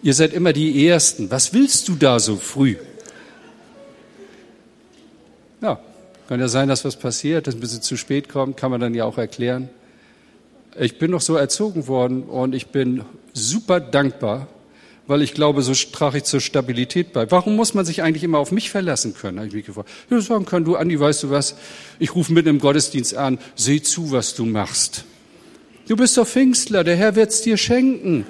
Ihr 0.03 0.15
seid 0.15 0.35
immer 0.35 0.53
die 0.53 0.87
Ersten. 0.87 1.31
Was 1.31 1.55
willst 1.55 1.89
du 1.89 1.95
da 1.95 2.19
so 2.19 2.37
früh? 2.37 2.77
Ja, 5.63 5.79
kann 6.29 6.41
ja 6.41 6.49
sein, 6.49 6.69
dass 6.69 6.85
was 6.85 6.97
passiert, 6.97 7.47
dass 7.47 7.55
ein 7.55 7.61
bisschen 7.61 7.83
zu 7.83 7.97
spät 7.97 8.29
kommt, 8.29 8.57
kann 8.57 8.73
man 8.73 8.81
dann 8.81 8.95
ja 8.95 9.05
auch 9.05 9.17
erklären. 9.17 9.69
Ich 10.77 10.99
bin 10.99 11.13
noch 11.13 11.21
so 11.21 11.37
erzogen 11.37 11.87
worden 11.87 12.25
und 12.25 12.55
ich 12.55 12.69
bin 12.69 13.05
super 13.33 13.79
dankbar, 13.79 14.49
weil 15.07 15.23
ich 15.23 15.35
glaube, 15.35 15.63
so 15.63 15.73
trage 15.73 16.19
ich 16.19 16.25
zur 16.25 16.41
Stabilität 16.41 17.13
bei. 17.13 17.31
Warum 17.31 17.55
muss 17.55 17.75
man 17.75 17.85
sich 17.85 18.03
eigentlich 18.03 18.25
immer 18.25 18.39
auf 18.39 18.51
mich 18.51 18.71
verlassen 18.71 19.15
können? 19.15 19.39
Habe 19.39 19.49
ich 19.49 19.55
mich 19.55 19.67
gefragt. 19.67 19.89
Ja, 20.11 20.21
sagen 20.21 20.47
können, 20.47 20.65
du 20.65 20.75
Andi, 20.75 20.99
weißt 20.99 21.23
du 21.23 21.31
was? 21.31 21.55
Ich 22.01 22.15
rufe 22.15 22.33
mitten 22.33 22.49
im 22.49 22.59
Gottesdienst 22.59 23.15
an, 23.15 23.39
seh 23.55 23.83
zu, 23.83 24.11
was 24.11 24.35
du 24.35 24.45
machst. 24.45 25.05
Du 25.87 25.97
bist 25.97 26.17
doch 26.17 26.27
Pfingstler, 26.27 26.83
der 26.83 26.97
Herr 26.97 27.15
wird's 27.15 27.43
dir 27.43 27.57
schenken. 27.57 28.27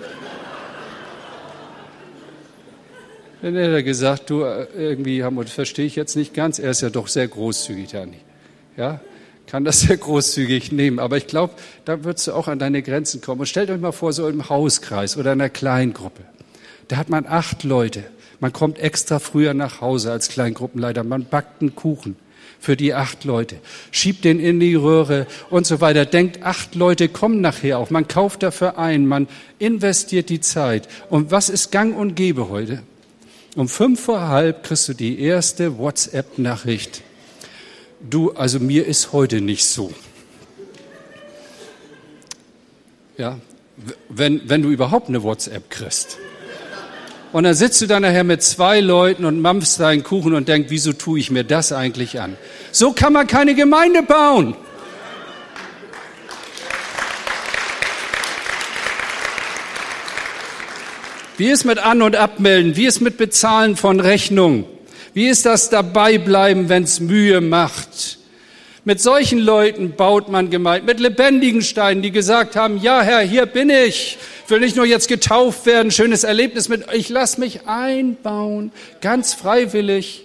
Dann 3.43 3.57
hätte 3.57 3.73
er 3.73 3.83
gesagt, 3.83 4.31
du, 4.31 4.45
äh, 4.45 4.69
irgendwie, 4.77 5.25
Hamburg, 5.25 5.49
verstehe 5.49 5.85
ich 5.85 5.97
jetzt 5.97 6.15
nicht 6.15 6.33
ganz. 6.33 6.61
Er 6.61 6.71
ist 6.71 6.81
ja 6.81 6.91
doch 6.91 7.09
sehr 7.09 7.27
großzügig, 7.27 7.91
Dani. 7.91 8.19
Ja, 8.77 9.01
kann 9.49 9.65
das 9.65 9.81
sehr 9.83 9.97
großzügig 9.97 10.71
nehmen. 10.71 11.01
Aber 11.01 11.17
ich 11.17 11.27
glaube, 11.27 11.55
da 11.85 12.05
würdest 12.05 12.29
du 12.29 12.33
auch 12.35 12.47
an 12.47 12.61
deine 12.61 12.83
Grenzen 12.83 13.21
kommen. 13.21 13.41
Und 13.41 13.47
stellt 13.47 13.69
euch 13.71 13.81
mal 13.81 13.93
vor, 13.93 14.13
so 14.13 14.29
im 14.29 14.49
Hauskreis 14.49 15.17
oder 15.17 15.33
in 15.33 15.41
einer 15.41 15.51
Kleingruppe. 15.51 16.23
Da 16.87 16.97
hat 16.97 17.11
man 17.11 17.27
acht 17.27 17.65
Leute. 17.65 18.05
Man 18.39 18.53
kommt 18.53 18.79
extra 18.79 19.19
früher 19.19 19.55
nach 19.55 19.81
Hause 19.81 20.13
als 20.13 20.29
Kleingruppenleiter. 20.29 21.03
Man 21.03 21.25
backt 21.25 21.63
einen 21.63 21.75
Kuchen. 21.75 22.17
für 22.61 22.77
die 22.77 22.95
acht 22.95 23.25
Leute. 23.25 23.57
Schiebt 23.91 24.25
den 24.25 24.39
in 24.39 24.61
die 24.61 24.77
Röhre 24.77 25.27
und 25.51 25.67
so 25.67 25.81
weiter. 25.81 26.07
Denkt, 26.07 26.45
acht 26.45 26.77
Leute 26.77 27.09
kommen 27.09 27.41
nachher 27.41 27.79
auch. 27.79 27.91
Man 27.91 28.07
kauft 28.07 28.45
dafür 28.45 28.79
ein, 28.79 29.09
man 29.09 29.27
investiert 29.59 30.29
die 30.29 30.41
Zeit. 30.41 30.89
Und 31.11 31.33
was 31.33 31.49
ist 31.49 31.73
gang 31.73 31.97
und 31.97 32.15
gäbe 32.15 32.49
heute? 32.49 32.85
Um 33.55 33.69
fünf 33.69 34.01
vor 34.01 34.29
halb 34.29 34.65
kriegst 34.65 34.89
du 34.89 34.95
die 34.95 35.21
erste 35.21 35.77
WhatsApp-Nachricht. 35.77 37.03
Du, 38.01 38.33
also 38.33 38.59
mir 38.59 38.87
ist 38.87 39.13
heute 39.13 39.43
nicht 39.43 39.67
so. 39.67 39.93
Ja, 43.19 43.39
wenn, 44.09 44.49
wenn 44.49 44.63
du 44.63 44.71
überhaupt 44.71 45.09
eine 45.09 45.23
WhatsApp 45.23 45.69
kriegst. 45.69 46.17
Und 47.33 47.45
dann 47.45 47.55
sitzt 47.55 47.81
du 47.83 47.87
dann 47.87 48.03
nachher 48.03 48.25
mit 48.25 48.43
zwei 48.43 48.81
Leuten 48.81 49.25
und 49.27 49.41
mampfst 49.41 49.79
deinen 49.79 50.03
Kuchen 50.03 50.35
und 50.35 50.49
denkst, 50.49 50.71
wieso 50.71 50.93
tue 50.93 51.19
ich 51.19 51.31
mir 51.31 51.45
das 51.45 51.73
eigentlich 51.73 52.21
an? 52.21 52.37
So 52.73 52.93
kann 52.93 53.13
man 53.13 53.27
keine 53.27 53.55
Gemeinde 53.55 54.03
bauen. 54.03 54.57
Wie 61.43 61.51
ist 61.51 61.65
mit 61.65 61.81
An- 61.81 62.03
und 62.03 62.15
Abmelden? 62.15 62.77
Wie 62.77 62.87
ist 62.87 63.01
mit 63.01 63.17
Bezahlen 63.17 63.75
von 63.75 63.99
Rechnungen? 63.99 64.65
Wie 65.13 65.27
ist 65.27 65.45
das 65.45 65.71
Dabeibleiben, 65.71 66.69
wenn 66.69 66.85
es 66.85 67.01
Mühe 67.01 67.41
macht? 67.41 68.19
Mit 68.85 69.01
solchen 69.01 69.41
Leuten 69.41 69.97
baut 69.97 70.29
man 70.29 70.51
Gemeinden, 70.51 70.87
mit 70.87 71.01
lebendigen 71.01 71.63
Steinen, 71.63 72.01
die 72.01 72.13
gesagt 72.13 72.55
haben, 72.55 72.79
ja 72.81 73.03
Herr, 73.03 73.23
hier 73.23 73.47
bin 73.47 73.71
ich, 73.71 74.19
ich 74.45 74.51
will 74.51 74.61
nicht 74.61 74.77
nur 74.77 74.87
jetzt 74.87 75.09
getauft 75.09 75.67
werden, 75.67 75.91
schönes 75.91 76.23
Erlebnis 76.23 76.69
mit, 76.69 76.85
ich 76.93 77.09
lass 77.09 77.39
mich 77.39 77.67
einbauen, 77.67 78.71
ganz 79.01 79.35
freiwillig. 79.35 80.25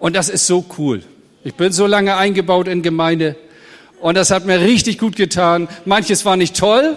Und 0.00 0.16
das 0.16 0.30
ist 0.30 0.46
so 0.46 0.64
cool. 0.78 1.02
Ich 1.44 1.56
bin 1.56 1.72
so 1.72 1.86
lange 1.86 2.16
eingebaut 2.16 2.68
in 2.68 2.80
Gemeinde 2.80 3.36
und 4.00 4.16
das 4.16 4.30
hat 4.30 4.46
mir 4.46 4.62
richtig 4.62 4.96
gut 4.96 5.14
getan. 5.14 5.68
Manches 5.84 6.24
war 6.24 6.38
nicht 6.38 6.56
toll, 6.56 6.96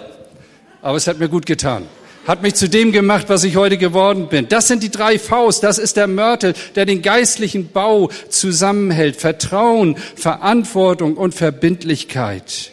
aber 0.80 0.96
es 0.96 1.06
hat 1.06 1.18
mir 1.18 1.28
gut 1.28 1.44
getan 1.44 1.86
hat 2.26 2.42
mich 2.42 2.54
zu 2.54 2.68
dem 2.68 2.92
gemacht, 2.92 3.26
was 3.28 3.44
ich 3.44 3.56
heute 3.56 3.78
geworden 3.78 4.28
bin. 4.28 4.48
Das 4.48 4.68
sind 4.68 4.82
die 4.82 4.90
drei 4.90 5.18
Vs. 5.18 5.60
Das 5.60 5.78
ist 5.78 5.96
der 5.96 6.06
Mörtel, 6.06 6.54
der 6.74 6.84
den 6.84 7.02
geistlichen 7.02 7.68
Bau 7.68 8.10
zusammenhält. 8.28 9.16
Vertrauen, 9.16 9.96
Verantwortung 10.16 11.16
und 11.16 11.34
Verbindlichkeit. 11.34 12.72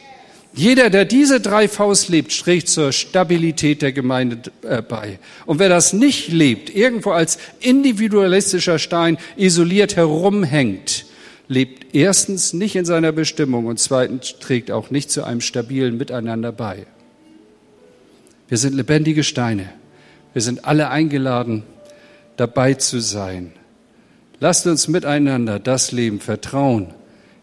Jeder, 0.56 0.92
der 0.92 1.06
diese 1.06 1.39
drei 1.39 1.68
Vs 1.68 2.10
lebt, 2.10 2.39
trägt 2.39 2.70
zur 2.70 2.92
Stabilität 2.92 3.82
der 3.82 3.92
Gemeinde 3.92 4.52
äh, 4.62 4.84
bei. 4.84 5.18
Und 5.48 5.58
wer 5.58 5.70
das 5.70 5.94
nicht 5.94 6.32
lebt, 6.32 6.70
irgendwo 6.70 7.10
als 7.10 7.39
individualistischer 7.60 8.78
Stein 8.78 9.18
isoliert 9.36 9.96
herumhängt, 9.96 11.06
lebt 11.48 11.96
erstens 11.96 12.54
nicht 12.54 12.76
in 12.76 12.86
seiner 12.86 13.12
Bestimmung 13.12 13.66
und 13.66 13.80
zweitens 13.80 14.36
trägt 14.39 14.70
auch 14.70 14.92
nicht 14.92 15.10
zu 15.10 15.24
einem 15.24 15.42
stabilen 15.42 15.98
Miteinander 15.98 16.52
bei. 16.52 16.86
Wir 18.54 18.60
sind 18.60 18.76
lebendige 18.76 19.24
Steine. 19.24 19.68
Wir 20.34 20.44
sind 20.44 20.66
alle 20.66 20.89
eingeladen, 20.89 21.63
dabei 22.38 22.76
zu 22.76 23.00
sein. 23.00 23.52
Lasst 24.39 24.68
uns 24.68 24.88
miteinander 24.88 25.58
das 25.58 25.92
Leben 25.92 26.20
vertrauen, 26.20 26.94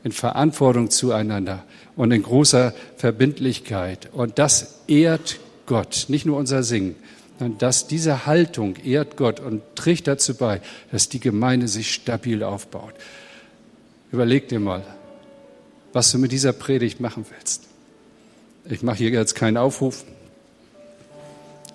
in 0.05 0.13
Verantwortung 0.13 0.89
zueinander 0.89 1.65
und 1.97 2.13
in 2.13 2.23
großer 2.23 2.73
Verbindlichkeit. 2.97 4.09
Und 4.13 4.39
das 4.39 4.83
ehrt 4.87 5.41
Gott, 5.67 6.05
nicht 6.07 6.27
nur 6.27 6.37
unser 6.37 6.63
Singen, 6.63 6.95
sondern 7.41 7.59
dass 7.59 7.89
diese 7.89 8.25
Haltung 8.27 8.77
ehrt 8.77 9.17
Gott 9.17 9.41
und 9.41 9.63
trägt 9.75 10.07
dazu 10.07 10.37
bei, 10.37 10.61
dass 10.93 11.09
die 11.09 11.19
Gemeinde 11.19 11.67
sich 11.67 11.93
stabil 11.93 12.45
aufbaut. 12.45 12.95
Überleg 14.13 14.47
dir 14.47 14.61
mal, 14.61 14.85
was 15.93 16.13
du 16.13 16.19
mit 16.19 16.31
dieser 16.31 16.53
Predigt 16.53 17.01
machen 17.01 17.27
willst. 17.37 17.65
Ich 18.65 18.85
mache 18.85 18.99
hier 18.99 19.11
jetzt 19.11 19.35
keinen 19.35 19.57
Aufruf, 19.57 20.05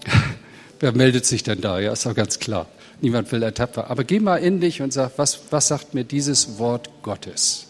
Wer 0.79 0.91
meldet 0.91 1.25
sich 1.25 1.43
denn 1.43 1.61
da? 1.61 1.79
Ja, 1.79 1.93
ist 1.93 2.05
doch 2.05 2.15
ganz 2.15 2.39
klar. 2.39 2.67
Niemand 3.01 3.31
will 3.31 3.43
ertappt 3.43 3.77
werden. 3.77 3.89
Aber 3.89 4.03
geh 4.03 4.19
mal 4.19 4.37
in 4.37 4.59
dich 4.59 4.81
und 4.81 4.93
sag, 4.93 5.11
was, 5.17 5.39
was 5.51 5.67
sagt 5.67 5.93
mir 5.93 6.03
dieses 6.03 6.59
Wort 6.59 6.89
Gottes? 7.03 7.67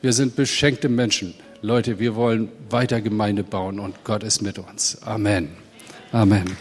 Wir 0.00 0.12
sind 0.12 0.36
beschenkte 0.36 0.88
Menschen. 0.88 1.34
Leute, 1.62 2.00
wir 2.00 2.16
wollen 2.16 2.48
weiter 2.70 3.00
Gemeinde 3.00 3.44
bauen 3.44 3.78
und 3.78 4.02
Gott 4.04 4.24
ist 4.24 4.42
mit 4.42 4.58
uns. 4.58 5.00
Amen. 5.02 5.50
Amen. 6.10 6.56